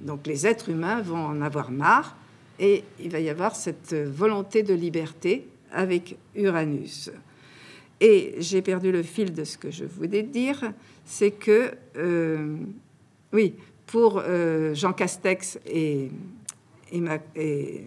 [0.00, 2.16] Donc les êtres humains vont en avoir marre
[2.58, 7.12] et il va y avoir cette volonté de liberté avec Uranus.
[8.00, 10.72] Et j'ai perdu le fil de ce que je voulais dire,
[11.04, 12.56] c'est que, euh,
[13.32, 13.54] oui,
[13.86, 16.10] pour euh, Jean Castex et,
[16.90, 17.84] Emmanuel,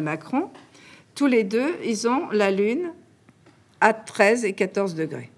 [0.00, 0.48] Macron.
[1.16, 2.92] tous les deux, ils ont la Lune
[3.82, 5.28] à 13 et 14 degrés.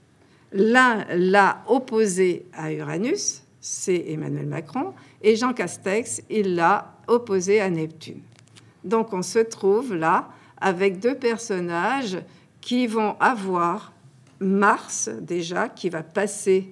[0.52, 4.92] L'un l'a opposé à Uranus, c'est Emmanuel Macron,
[5.22, 8.20] et Jean Castex, il l'a opposé à Neptune.
[8.84, 10.28] Donc on se trouve là
[10.60, 12.18] avec deux personnages
[12.60, 13.92] qui vont avoir
[14.40, 16.68] Mars déjà qui va passer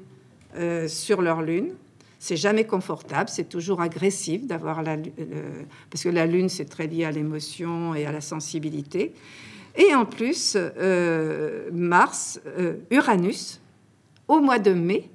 [0.57, 1.73] euh, sur leur lune.
[2.19, 6.87] C'est jamais confortable, c'est toujours agressif d'avoir la euh, parce que la lune c'est très
[6.87, 9.15] lié à l'émotion et à la sensibilité.
[9.77, 12.41] Et en plus, euh, Mars,
[12.91, 13.61] Uranus,
[14.29, 15.09] au mois de mai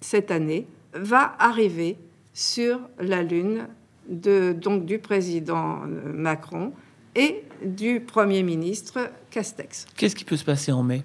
[0.00, 1.96] cette année, va arriver
[2.32, 3.66] sur la lune
[4.08, 6.72] donc du président euh, Macron
[7.14, 9.86] et du Premier ministre Castex.
[9.96, 11.02] Qu'est-ce qui peut se passer en mai?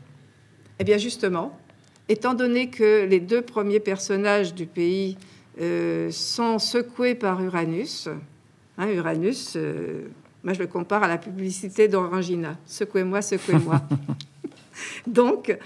[0.79, 1.57] Eh bien justement,
[2.09, 5.17] étant donné que les deux premiers personnages du pays
[5.61, 8.09] euh, sont secoués par Uranus,
[8.77, 10.07] hein, Uranus, euh,
[10.45, 13.81] moi je le compare à la publicité d'Orangina, secouez-moi, secouez-moi.
[15.07, 15.57] donc,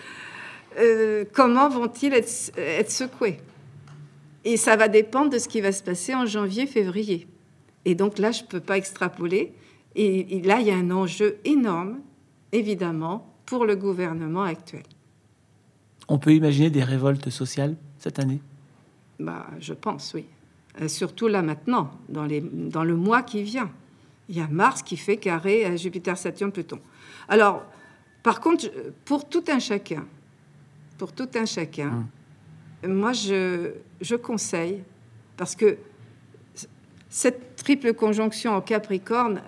[1.33, 3.39] comment vont-ils être secoués?
[4.45, 7.27] Et ça va dépendre de ce qui va se passer en janvier, février.
[7.85, 9.53] Et donc là, je ne peux pas extrapoler.
[9.95, 11.99] Et, là, il y a un enjeu énorme,
[12.51, 14.83] évidemment, pour le gouvernement actuel.
[16.07, 18.41] On peut imaginer des révoltes sociales cette année?
[19.19, 20.25] Bah, Je pense, oui.
[20.81, 23.69] Euh, surtout là maintenant, dans, les, dans le mois qui vient.
[24.29, 26.79] Il y a Mars qui fait carré à Jupiter, Saturne, Pluton.
[27.27, 27.65] Alors,
[28.23, 28.71] par contre,
[29.05, 30.05] pour tout un chacun,
[30.97, 32.07] pour tout un chacun, hum
[32.87, 34.83] moi, je, je, conseille,
[35.35, 35.77] parce que
[37.09, 39.41] cette triple conjonction en Capricorne,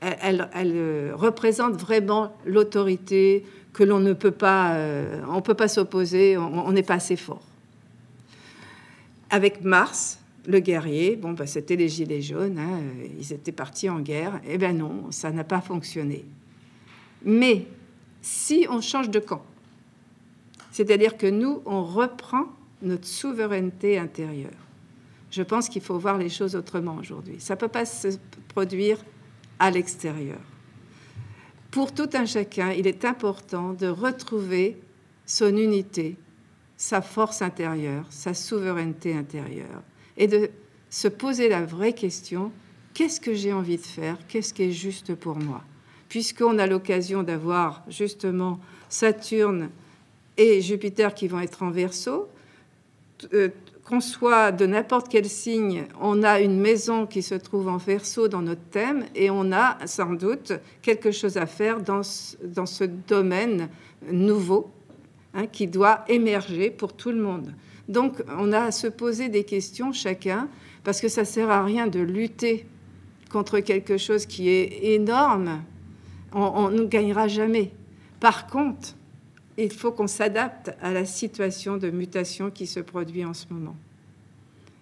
[0.00, 5.68] elle, elle, euh, représente vraiment l'autorité que l'on ne peut pas, euh, on peut pas
[5.68, 7.42] s'opposer, on n'est pas assez fort.
[9.30, 12.80] Avec Mars, le guerrier, bon, bah, c'était les gilets jaunes, hein,
[13.18, 14.40] ils étaient partis en guerre.
[14.46, 16.24] Eh bien non, ça n'a pas fonctionné.
[17.24, 17.66] Mais
[18.22, 19.44] si on change de camp,
[20.70, 22.46] c'est-à-dire que nous, on reprend
[22.82, 24.50] notre souveraineté intérieure.
[25.30, 27.36] Je pense qu'il faut voir les choses autrement aujourd'hui.
[27.38, 28.08] Ça ne peut pas se
[28.48, 28.98] produire
[29.58, 30.38] à l'extérieur.
[31.70, 34.78] Pour tout un chacun, il est important de retrouver
[35.24, 36.16] son unité,
[36.76, 39.82] sa force intérieure, sa souveraineté intérieure,
[40.16, 40.50] et de
[40.90, 42.52] se poser la vraie question,
[42.94, 45.62] qu'est-ce que j'ai envie de faire Qu'est-ce qui est juste pour moi?
[46.08, 49.70] Puisqu'on a l'occasion d'avoir justement Saturne
[50.36, 52.28] et Jupiter qui vont être en verso,
[53.32, 53.48] euh,
[53.84, 58.26] qu'on soit de n'importe quel signe, on a une maison qui se trouve en verso
[58.26, 60.52] dans notre thème et on a sans doute
[60.82, 63.68] quelque chose à faire dans ce, dans ce domaine
[64.10, 64.70] nouveau
[65.34, 67.52] hein, qui doit émerger pour tout le monde.
[67.88, 70.48] Donc on a à se poser des questions chacun
[70.84, 72.66] parce que ça sert à rien de lutter
[73.30, 75.62] contre quelque chose qui est énorme.
[76.32, 77.72] On ne gagnera jamais.
[78.20, 78.94] Par contre,
[79.56, 83.76] il faut qu'on s'adapte à la situation de mutation qui se produit en ce moment.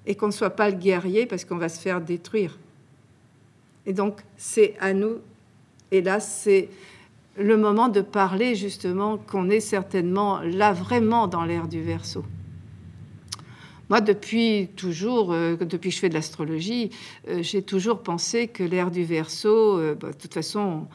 [0.07, 2.59] Et qu'on ne soit pas le guerrier parce qu'on va se faire détruire.
[3.86, 5.18] Et donc, c'est à nous,
[5.90, 6.68] et là, c'est
[7.36, 12.24] le moment de parler justement qu'on est certainement là vraiment dans l'ère du verso.
[13.91, 16.91] Moi, depuis toujours, euh, depuis que je fais de l'astrologie,
[17.28, 20.87] euh, j'ai toujours pensé que l'ère du verso, euh, bah, de toute façon,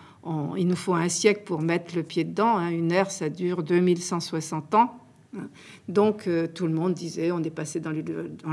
[0.58, 2.58] il nous faut un siècle pour mettre le pied dedans.
[2.58, 2.70] Hein.
[2.70, 4.94] Une ère, ça dure 2160 ans.
[5.38, 5.48] Hein.
[5.88, 7.92] Donc, tout le monde disait, on est passé dans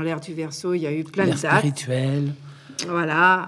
[0.01, 1.59] l'ère du verso, il y a eu plein de dates.
[1.59, 2.33] spirituelle.
[2.87, 3.47] Voilà,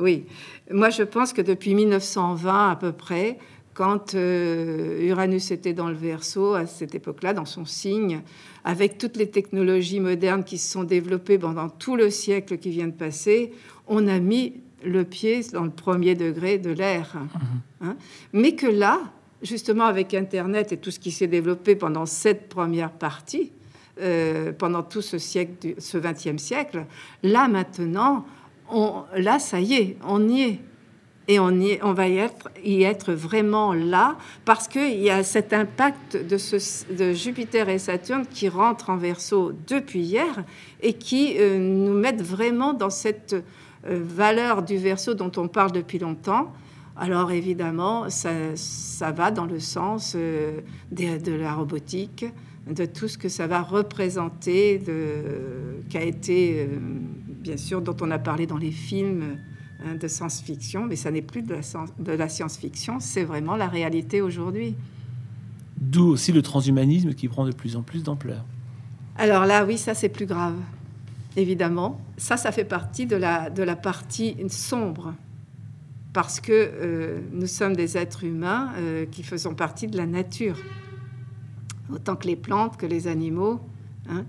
[0.00, 0.24] oui.
[0.70, 3.38] Moi, je pense que depuis 1920 à peu près,
[3.76, 8.22] quand euh, Uranus était dans le verso, à cette époque-là, dans son signe,
[8.64, 12.86] avec toutes les technologies modernes qui se sont développées pendant tout le siècle qui vient
[12.86, 13.52] de passer,
[13.86, 17.12] on a mis le pied dans le premier degré de l'air.
[17.16, 17.28] Mhm.
[17.82, 17.96] Hein.
[18.32, 18.98] Mais que là,
[19.42, 23.52] justement avec Internet et tout ce qui s'est développé pendant cette première partie,
[24.00, 26.86] euh, pendant tout ce siècle, ce XXe siècle,
[27.22, 28.24] là maintenant,
[28.70, 30.60] on, là ça y est, on y est.
[31.28, 37.12] Et on, va y être, vraiment là parce qu'il y a cet impact de, de
[37.12, 40.44] Jupiter et Saturne qui rentrent en verso depuis hier
[40.82, 45.72] et qui euh, nous mettent vraiment dans cette euh, valeur du verso dont on parle
[45.72, 46.52] depuis longtemps,
[46.96, 50.60] alors évidemment, ça, va dans le sens euh,
[50.92, 52.24] de, la robotique,
[52.70, 56.68] de tout ce que ça va représenter, de, qui a été,
[57.40, 59.36] bien sûr, dont on a parlé dans les films
[59.86, 61.54] hein, de science-fiction, mais ça n'est plus de
[62.06, 64.74] la, science-fiction, c'est vraiment la réalité aujourd'hui.
[65.78, 68.44] D'où aussi le transhumanisme qui prend de plus en plus d'ampleur.
[69.16, 70.56] Alors là, oui, ça c'est plus grave
[71.36, 72.00] évidemment.
[72.16, 75.14] Ça, ça fait partie de la, de la partie sombre,
[76.12, 80.58] parce que euh, nous sommes des êtres humains euh, qui faisons partie de la nature,
[81.92, 83.60] autant que les plantes, que les animaux.
[84.08, 84.24] Hein.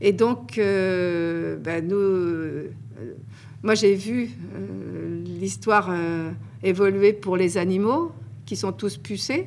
[0.00, 2.70] Et donc, euh, ben, nous,
[3.62, 4.30] moi j'ai vu
[5.24, 5.90] l'histoire
[6.62, 8.12] évoluer pour les animaux,
[8.46, 9.46] qui sont tous pucés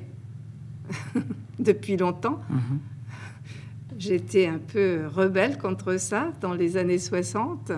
[1.59, 2.39] depuis longtemps.
[2.51, 2.95] Mm-hmm.
[3.97, 7.71] J'étais un peu rebelle contre ça dans les années 60,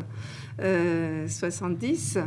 [1.28, 2.18] 70.
[2.18, 2.22] Euh,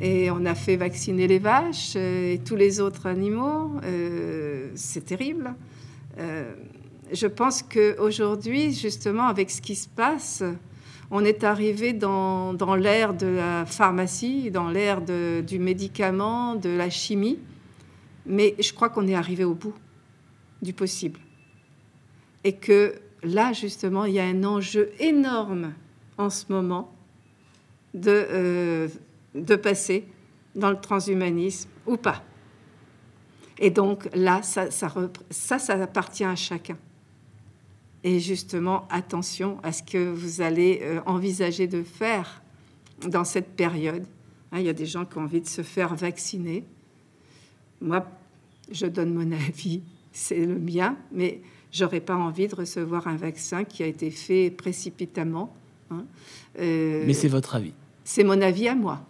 [0.00, 3.72] et on a fait vacciner les vaches et tous les autres animaux.
[3.84, 5.54] Euh, c'est terrible.
[6.18, 6.52] Euh,
[7.12, 10.42] je pense qu'aujourd'hui, justement, avec ce qui se passe,
[11.14, 17.38] on est arrivé dans, l'ère de la pharmacie, dans l'ère du médicament, de la chimie.
[18.24, 19.74] Mais je crois qu'on est arrivé au bout
[20.62, 21.20] du possible.
[22.44, 25.74] Et que là, justement, il y a un enjeu énorme
[26.16, 26.90] en ce moment
[27.92, 28.88] de, euh,
[29.34, 30.06] de passer
[30.54, 32.22] dans le transhumanisme ou pas.
[33.58, 36.78] Et donc là, ça, ça, ça appartient à chacun.
[38.04, 42.42] Et justement, attention à ce que vous allez euh, envisager de faire
[43.06, 44.04] dans cette période.
[44.50, 46.64] Hein, il y a des gens qui ont envie de se faire vacciner.
[47.80, 48.04] Moi,
[48.70, 49.82] je donne mon avis,
[50.12, 51.40] c'est le mien, mais
[51.72, 55.54] J'aurais pas envie de recevoir un vaccin qui a été fait précipitamment.
[55.90, 56.04] Hein.
[56.60, 57.72] Euh, Mais c'est votre avis.
[58.04, 59.00] C'est mon avis à moi.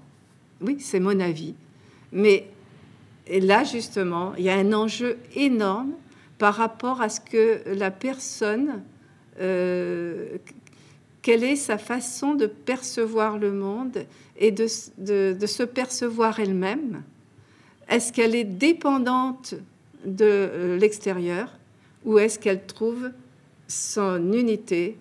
[0.61, 1.55] Oui, c'est mon avis.
[2.13, 2.47] Mais
[3.29, 5.91] là, justement, il y a un enjeu énorme
[6.43, 8.83] par rapport à ce que la personne,
[9.41, 10.39] euh,
[11.23, 17.05] quelle est sa façon de percevoir le monde et de, se percevoir elle-même?
[17.89, 19.55] Est-ce qu'elle est dépendante
[20.05, 21.57] de euh, l'extérieur
[22.05, 23.13] où est-ce qu'elle trouve
[23.69, 24.99] son unité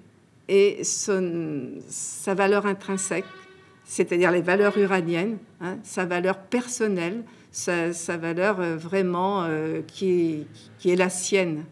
[0.48, 3.26] et son, sa valeur intrinsèque,
[3.84, 10.46] c'est-à-dire les valeurs uraniennes, hein, sa valeur personnelle, sa, valeur euh, vraiment euh, qui,
[10.80, 11.66] qui, est la sienne.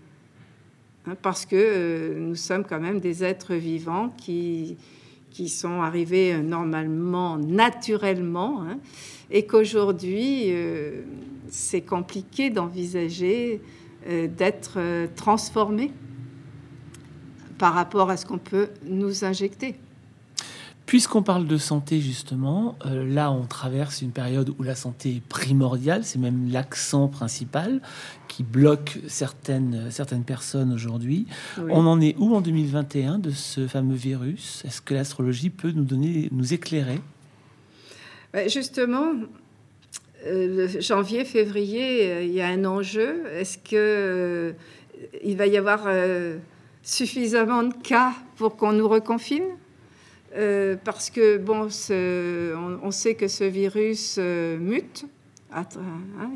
[1.07, 4.77] Hein, parce que euh, nous sommes quand même des êtres vivants qui,
[5.31, 8.79] qui sont arrivés normalement, naturellement, hein,
[9.31, 10.51] et qu'aujourd'hui,
[11.49, 13.61] c'est compliqué d'envisager
[14.07, 15.91] d'être euh, transformé
[17.57, 19.75] par rapport à ce qu'on peut nous injecter.
[20.89, 25.23] Puisqu'on parle de santé, justement, euh, là, on traverse une période où la santé est
[25.23, 27.79] primordiale, c'est même l'accent principal
[28.27, 31.27] qui bloque certaines, certaines personnes aujourd'hui.
[31.59, 31.71] Oui.
[31.71, 34.63] On en est où en 2021 de ce fameux virus?
[34.65, 37.01] Est-ce que l'astrologie peut nous donner, nous éclairer?
[38.33, 39.11] Ben, Justement,
[40.25, 43.27] euh, le janvier, février, euh, il y a un enjeu.
[43.35, 44.55] Est-ce que
[45.23, 45.87] il va y avoir
[46.81, 49.45] suffisamment de cas pour qu'on nous reconfine?
[50.35, 51.67] Euh, Parce que bon,
[52.83, 55.05] on, sait que ce virus euh, mute.
[55.51, 55.65] Hein,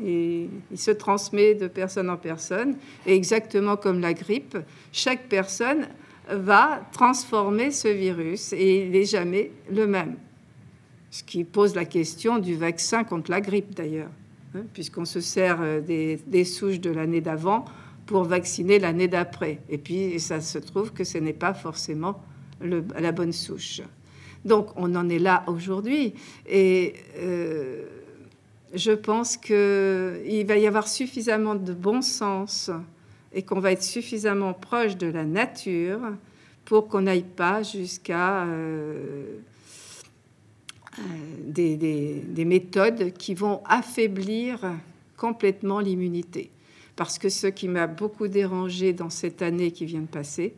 [0.04, 2.76] il se transmet de personne en personne.
[3.06, 4.58] Et exactement comme la grippe,
[4.92, 5.86] chaque personne
[6.28, 10.16] va transformer ce virus et il n'est jamais le même.
[11.10, 14.10] Ce qui pose la question du vaccin contre la grippe d'ailleurs,
[14.56, 17.66] hein, puisqu'on se sert euh, des, des souches de l'année d'avant
[18.06, 19.60] pour vacciner l'année d'après.
[19.68, 22.20] Et puis ça se trouve que ce n'est pas forcément
[22.60, 23.82] la bonne souche.
[24.44, 26.14] Donc on en est là aujourd'hui.
[26.46, 27.84] Et euh,
[28.74, 32.70] je pense qu'il va y avoir suffisamment de bon sens
[33.32, 36.00] et qu'on va être suffisamment proche de la nature
[36.64, 39.38] pour qu'on n'aille pas jusqu'à euh,
[40.98, 41.02] euh,
[41.46, 44.60] des méthodes qui vont affaiblir
[45.16, 46.50] complètement l'immunité.
[46.96, 50.54] Parce que ce qui m'a beaucoup dérangé dans cette année qui vient de passer,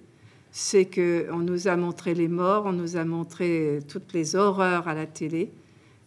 [0.58, 4.94] c'est qu'on nous a montré les morts, on nous a montré toutes les horreurs à
[4.94, 5.52] la télé,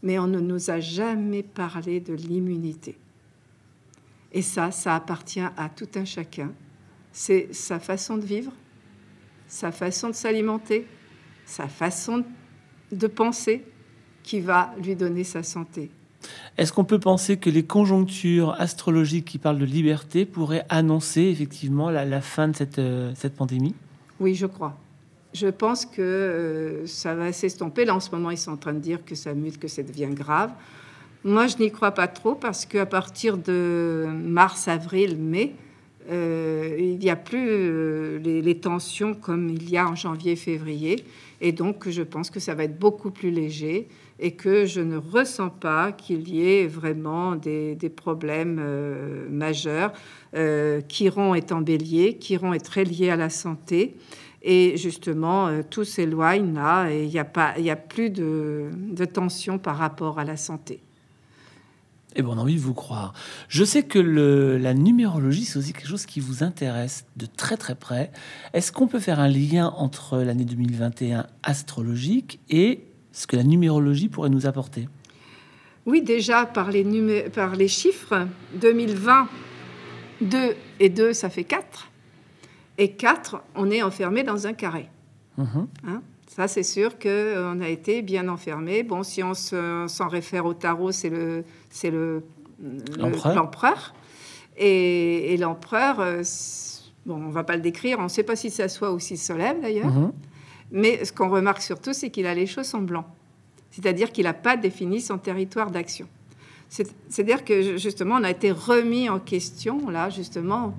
[0.01, 2.97] mais on ne nous a jamais parlé de l'immunité.
[4.31, 6.51] Et ça, ça appartient à tout un chacun.
[7.11, 8.51] C'est sa façon de vivre,
[9.45, 10.87] sa façon de s'alimenter,
[11.45, 12.23] sa façon
[12.91, 13.63] de penser
[14.23, 15.91] qui va lui donner sa santé.
[16.57, 21.91] Est-ce qu'on peut penser que les conjonctures astrologiques qui parlent de liberté pourraient annoncer effectivement
[21.91, 23.75] la, fin de cette, euh, cette pandémie?
[24.19, 24.77] Oui, je crois.
[25.33, 27.85] Je pense que euh, ça va s'estomper.
[27.85, 29.83] Là, en ce moment, ils sont en train de dire que ça mute, que ça
[29.83, 30.51] devient grave.
[31.23, 35.53] Moi, je n'y crois pas trop parce qu'à partir de mars, avril, mai,
[36.09, 40.35] euh, il n'y a plus euh, les, les tensions comme il y a en janvier,
[40.35, 41.03] février.
[41.41, 43.87] Et donc, je pense que ça va être beaucoup plus léger
[44.19, 49.93] et que je ne ressens pas qu'il y ait vraiment des, problèmes euh, majeurs.
[50.35, 53.95] Euh, Chiron est en bélier, Chiron est très lié à la santé.
[54.41, 58.69] Et justement, euh, tout s'éloigne là et il n'y a, pas- y a plus de,
[59.11, 60.81] tension par rapport à la santé.
[62.15, 63.13] Eh bien, on a envie de vous croire.
[63.49, 67.55] Je sais que le- la numérologie, c'est aussi quelque chose qui vous intéresse de très
[67.55, 68.11] très près.
[68.53, 72.81] Est-ce qu'on peut faire un lien entre l'année 2021 astrologique et
[73.11, 74.87] ce que la numérologie pourrait nous apporter
[75.85, 79.27] Oui, déjà par les, numé- par les chiffres, 2020,
[80.21, 80.37] 2
[80.79, 81.89] et 2, ça fait 4.
[82.77, 84.87] Et 4, on est enfermé dans un carré.
[85.37, 85.67] Mhm.
[85.87, 88.83] Hein ça, c'est sûr qu'on a été bien enfermé.
[88.83, 92.23] Bon, si on se- s'en réfère au tarot, c'est le, c'est le,
[92.61, 93.01] le-
[93.35, 93.93] L'empereur.
[94.57, 96.21] Et, et l'empereur, euh,
[97.05, 99.17] bon, on va pas le décrire, on ne sait pas si ça soit ou s'il
[99.17, 99.91] se lève d'ailleurs.
[100.71, 103.05] Mais ce qu'on remarque surtout, c'est qu'il a les choses en blanc.
[103.71, 106.07] C'est-à-dire qu'il n'a pas défini son territoire d'action.
[106.67, 110.75] C'est- C'est-à-dire que justement, on a été remis en question, là, justement,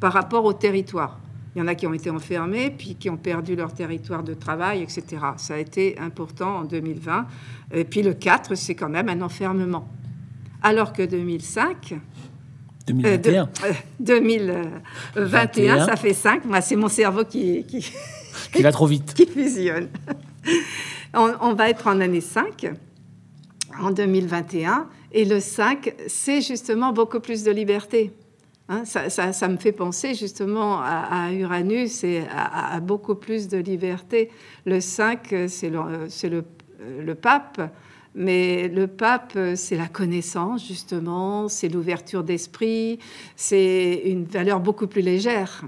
[0.00, 1.18] par rapport au territoire.
[1.54, 4.34] Il y en a qui ont été enfermés, puis qui ont perdu leur territoire de
[4.34, 5.04] travail, etc.
[5.36, 7.26] Ça a été important en 2020.
[7.72, 9.86] Et puis le 4, c'est quand même un enfermement.
[10.62, 11.96] Alors que 2005, euh,
[12.88, 13.44] 2021.
[13.44, 16.44] de- euh, 2021, ça fait 5.
[16.44, 17.92] Moi, c'est mon cerveau qui- qui,
[18.54, 19.14] qui va trop vite.
[19.16, 19.88] qui fusionne.
[21.14, 22.72] on, va être en année 5,
[23.80, 28.12] en 2021, et le 5, c'est justement beaucoup plus de liberté.
[28.68, 34.30] Hein, ça, me fait penser justement à, Uranus et à, beaucoup plus de liberté.
[34.64, 35.70] Le 5, euh, c'est
[36.30, 37.60] le, pape,
[38.14, 42.98] mais le pape, c'est la connaissance, justement, c'est l'ouverture d'esprit,
[43.36, 45.64] c'est une valeur beaucoup plus légère.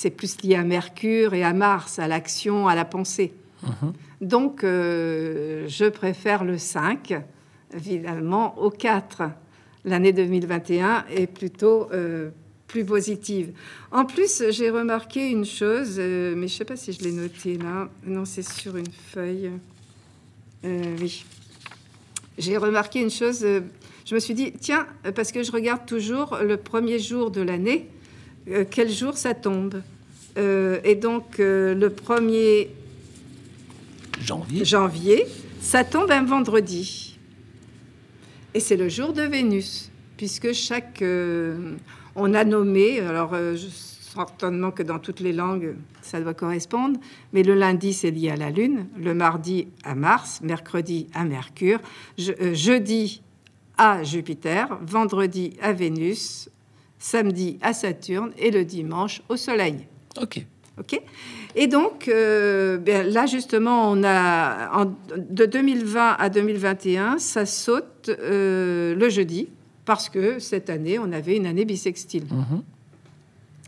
[0.00, 3.32] C'est plus lié à Mercure et à Mars, à l'action, à la pensée.
[3.64, 3.92] Mhm.
[4.20, 7.20] Donc, euh, je préfère le 5,
[7.74, 9.22] évidemment, au 4.
[9.84, 12.30] L'année 2021 est plutôt euh,
[12.68, 13.50] plus positive.
[13.90, 17.10] En plus, j'ai remarqué une chose, euh, mais je ne sais pas si je l'ai
[17.10, 17.88] noté là.
[18.06, 19.50] Non, c'est sur une feuille.
[20.62, 21.24] Oui.
[22.38, 23.44] J'ai remarqué une chose.
[24.04, 24.86] je me suis dit, tiens,
[25.16, 27.88] parce que je regarde toujours le premier jour de l'année,
[28.50, 29.82] euh, quel jour ça tombe.
[30.36, 32.70] Euh, et donc, euh, le premier
[34.20, 34.64] Janvier.
[34.64, 35.26] janvier,
[35.60, 37.18] ça tombe un vendredi.
[38.54, 41.02] Et c'est le jour de Vénus, puisque chaque...
[42.16, 46.98] on a nommé, alors je- certainement que dans toutes les langues, ça doit correspondre,
[47.32, 51.78] mais le lundi, c'est lié à la Lune, le mardi à Mars, mercredi à Mercure,
[52.16, 53.22] je- jeudi
[53.76, 56.48] à Jupiter, vendredi à Vénus,
[56.98, 59.86] samedi à Saturne et le dimanche au Soleil.
[60.20, 60.44] Ok.
[60.78, 61.00] Ok.
[61.56, 68.08] Et donc, euh, ben là, justement, on a en- de 2020 à 2021, ça saute
[68.10, 69.48] euh, le jeudi,
[69.84, 72.24] parce que cette année, on avait une année bissextile.
[72.30, 72.62] Mhm.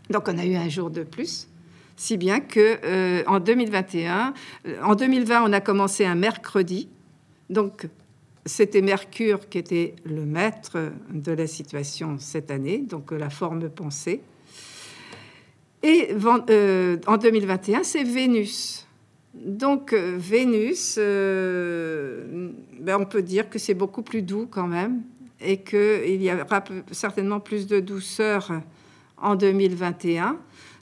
[0.09, 1.47] Donc, on a eu un jour de plus.
[1.97, 4.33] Si bien que euh, en 2021,
[4.67, 6.87] euh, en 2020, on a commencé un mercredi.
[7.49, 7.87] Donc,
[8.45, 13.69] c'était Mercure qui était le maître de la situation cette année, donc euh, la forme
[13.69, 14.21] pensée.
[15.83, 16.09] Et
[16.49, 18.87] euh, en 2021, c'est Vénus.
[19.33, 25.01] Donc euh, Vénus, ben, on peut dire que c'est beaucoup plus doux quand même
[25.39, 28.51] et qu'il y aura certainement plus de douceur
[29.17, 30.37] en 2021.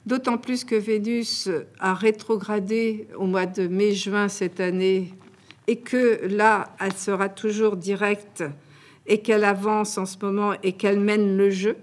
[0.06, 1.48] D'autant plus que Vénus
[1.78, 5.12] a rétrogradé au mois de mai-juin cette année
[5.70, 8.42] et que là, elle sera toujours directe
[9.06, 11.76] et qu'elle avance en ce moment et qu'elle mène le jeu,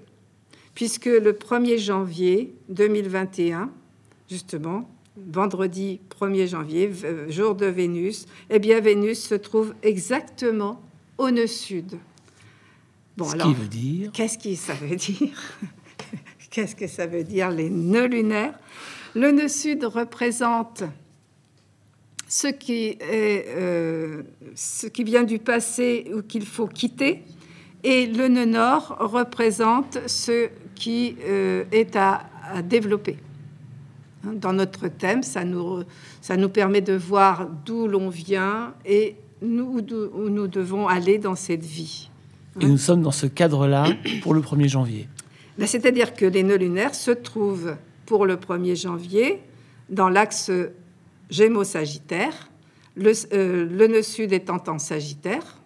[0.76, 3.72] puisque le 1er janvier 2021,
[4.30, 6.92] justement, vendredi 1er janvier,
[7.30, 10.82] jour de Vénus, eh bien Vénus se trouve exactement
[11.18, 11.98] au nœud sud.
[13.16, 14.12] Bon, Ce alors, qui veut dire.
[14.12, 15.42] Qu'est-ce que ça veut dire
[16.52, 18.60] Qu'est-ce que ça veut dire les nœuds lunaires?
[19.16, 20.84] Le nœud sud représente
[22.28, 24.24] ce qui, est, euh,
[24.56, 27.24] ce qui vient du passé ou qu'il faut quitter,
[27.84, 33.18] et le nœud nord représente ce qui euh, est à, à développer.
[34.26, 35.84] Hein, Dans notre thème, ça nous,
[36.22, 39.80] ça nous permet de voir d'où l'on vient et nous,
[40.14, 42.10] où nous devons aller dans cette vie.
[42.60, 43.86] Et nous sommes dans ce cadre-là
[44.24, 45.08] pour le 1er janvier.
[45.58, 47.76] Ben, C'est-à-dire que les nœuds lunaires se trouvent
[48.06, 49.40] pour le 1er janvier
[49.90, 50.52] dans l'axe
[51.30, 52.50] Gémeaux-Sagittaire,
[52.98, 55.58] le, euh, le nœud sud étant en Sagittaire.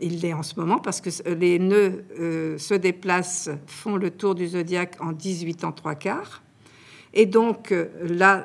[0.00, 4.10] Il l'est en ce moment parce que euh, les nœuds euh, se déplacent, font le
[4.10, 6.42] tour du zodiaque en 18 ans 3 quarts.
[7.16, 8.44] Et donc là,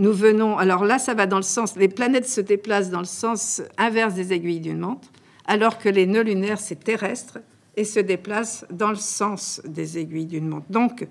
[0.00, 0.58] nous venons.
[0.58, 1.76] Alors là, ça va dans le sens.
[1.76, 5.08] Les planètes se déplacent dans le sens inverse des aiguilles d'une montre,
[5.44, 7.38] alors que les nœuds lunaires, c'est terrestre
[7.76, 10.66] et se déplacent dans le sens des aiguilles d'une montre.
[10.68, 11.06] Donc,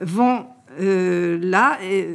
[0.00, 0.46] vont
[0.80, 2.08] là, et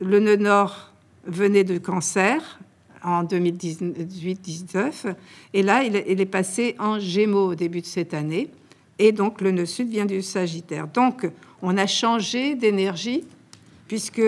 [0.00, 0.93] le nœud nord
[1.26, 2.58] venait de Cancer
[3.02, 5.14] en 2018-19,
[5.52, 8.48] et là, il est, passé en Gémeaux au début de cette année,
[8.98, 10.88] et donc le nœud sud vient du Sagittaire.
[10.88, 11.28] Donc,
[11.60, 13.24] on a changé d'énergie,
[13.88, 14.22] puisque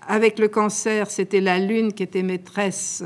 [0.00, 3.04] avec le Cancer, c'était la Lune qui était maîtresse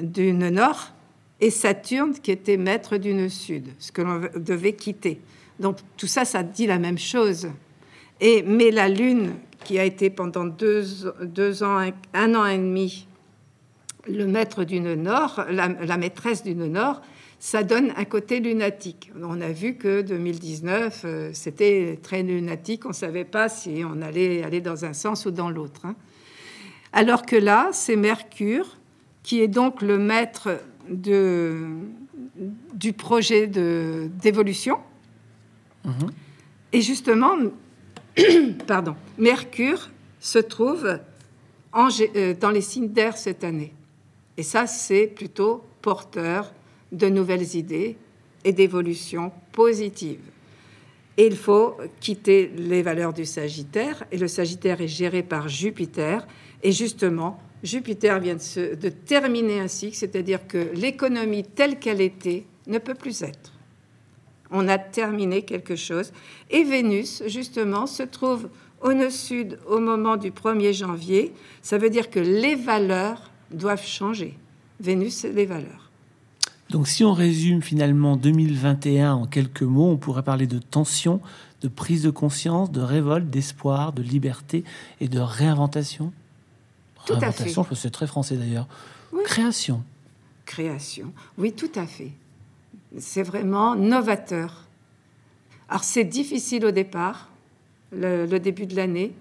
[0.00, 0.92] du nœud nord,
[1.40, 5.20] et Saturne qui était maître du nœud sud, ce que l'on devait quitter.
[5.60, 7.48] Donc tout ça, ça dit la même chose.
[8.20, 9.34] Et, mais la Lune,
[9.66, 10.84] qui a été pendant deux,
[11.22, 13.08] deux ans, un, un an et demi,
[14.08, 17.02] le maître du nœud nord, la, la maîtresse du nœud nord,
[17.40, 19.10] ça donne un côté lunatique.
[19.20, 22.84] On a vu que 2019, euh, c'était très lunatique.
[22.86, 25.80] On ne savait pas si on allait aller dans un sens ou dans l'autre.
[25.84, 25.96] hein.
[26.92, 28.78] Alors que là, c'est Mercure,
[29.24, 31.66] qui est donc le maître de,
[32.72, 34.78] du projet d'évolution.
[35.84, 36.10] Mhm.
[36.72, 37.34] Et justement,
[38.66, 39.90] pardon, Mercure
[40.20, 40.98] se trouve
[41.74, 43.72] euh, dans les signes d'air cette année.
[44.36, 46.52] Et ça, c'est plutôt porteur
[46.92, 47.96] de nouvelles idées
[48.44, 50.20] et d'évolution positive.
[51.16, 54.04] Et il faut quitter les valeurs du Sagittaire.
[54.12, 56.26] Et le Sagittaire est géré par Jupiter.
[56.62, 62.44] Et justement, Jupiter vient de, de terminer un cycle, c'est-à-dire que l'économie telle qu'elle était
[62.66, 63.55] ne peut plus être.
[64.50, 66.12] On a terminé quelque chose.
[66.50, 68.48] Et Vénus, justement, se trouve
[68.80, 71.32] au nœud sud au moment du 1er janvier.
[71.62, 74.38] Ça veut dire que les valeurs doivent changer.
[74.80, 75.90] Vénus, c'est les valeurs.
[76.70, 81.20] Donc si on résume finalement 2021 en quelques mots, on pourrait parler de tension,
[81.62, 84.64] de prise de conscience, de révolte, d'espoir, de liberté
[85.00, 86.12] et de réinventation.
[87.06, 87.50] Tout à réinventation, fait.
[87.50, 88.66] je pense que c'est très français d'ailleurs.
[89.12, 89.22] Oui.
[89.24, 89.84] Création.
[90.44, 91.12] Création.
[91.38, 92.12] Oui, tout à fait.
[92.98, 94.64] C'est vraiment novateur.
[95.68, 97.30] Alors, c'est difficile au départ,
[97.92, 99.12] le, le début de l'année,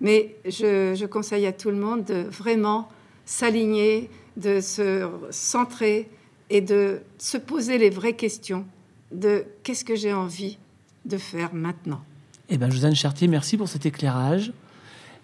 [0.00, 2.88] mais je, je conseille à tout le monde de vraiment
[3.24, 6.08] s'aligner, de se centrer
[6.50, 8.66] et de se poser les vraies questions
[9.12, 10.58] de qu'est-ce que j'ai envie
[11.04, 12.02] de faire maintenant.
[12.48, 14.52] Eh bien, Josiane Chartier, merci pour cet éclairage.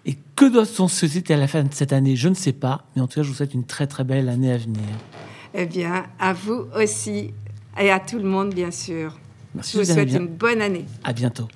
[0.05, 2.85] Et que doit-on se souhaiter à la fin de cette année Je ne sais pas,
[2.95, 4.81] mais en tout cas, je vous souhaite une très très belle année à venir.
[5.53, 7.33] Eh bien, à vous aussi
[7.81, 9.17] et à tout le monde, bien sûr.
[9.55, 10.85] Merci Je vous souhaite bien- une bonne année.
[11.03, 11.47] À bientôt.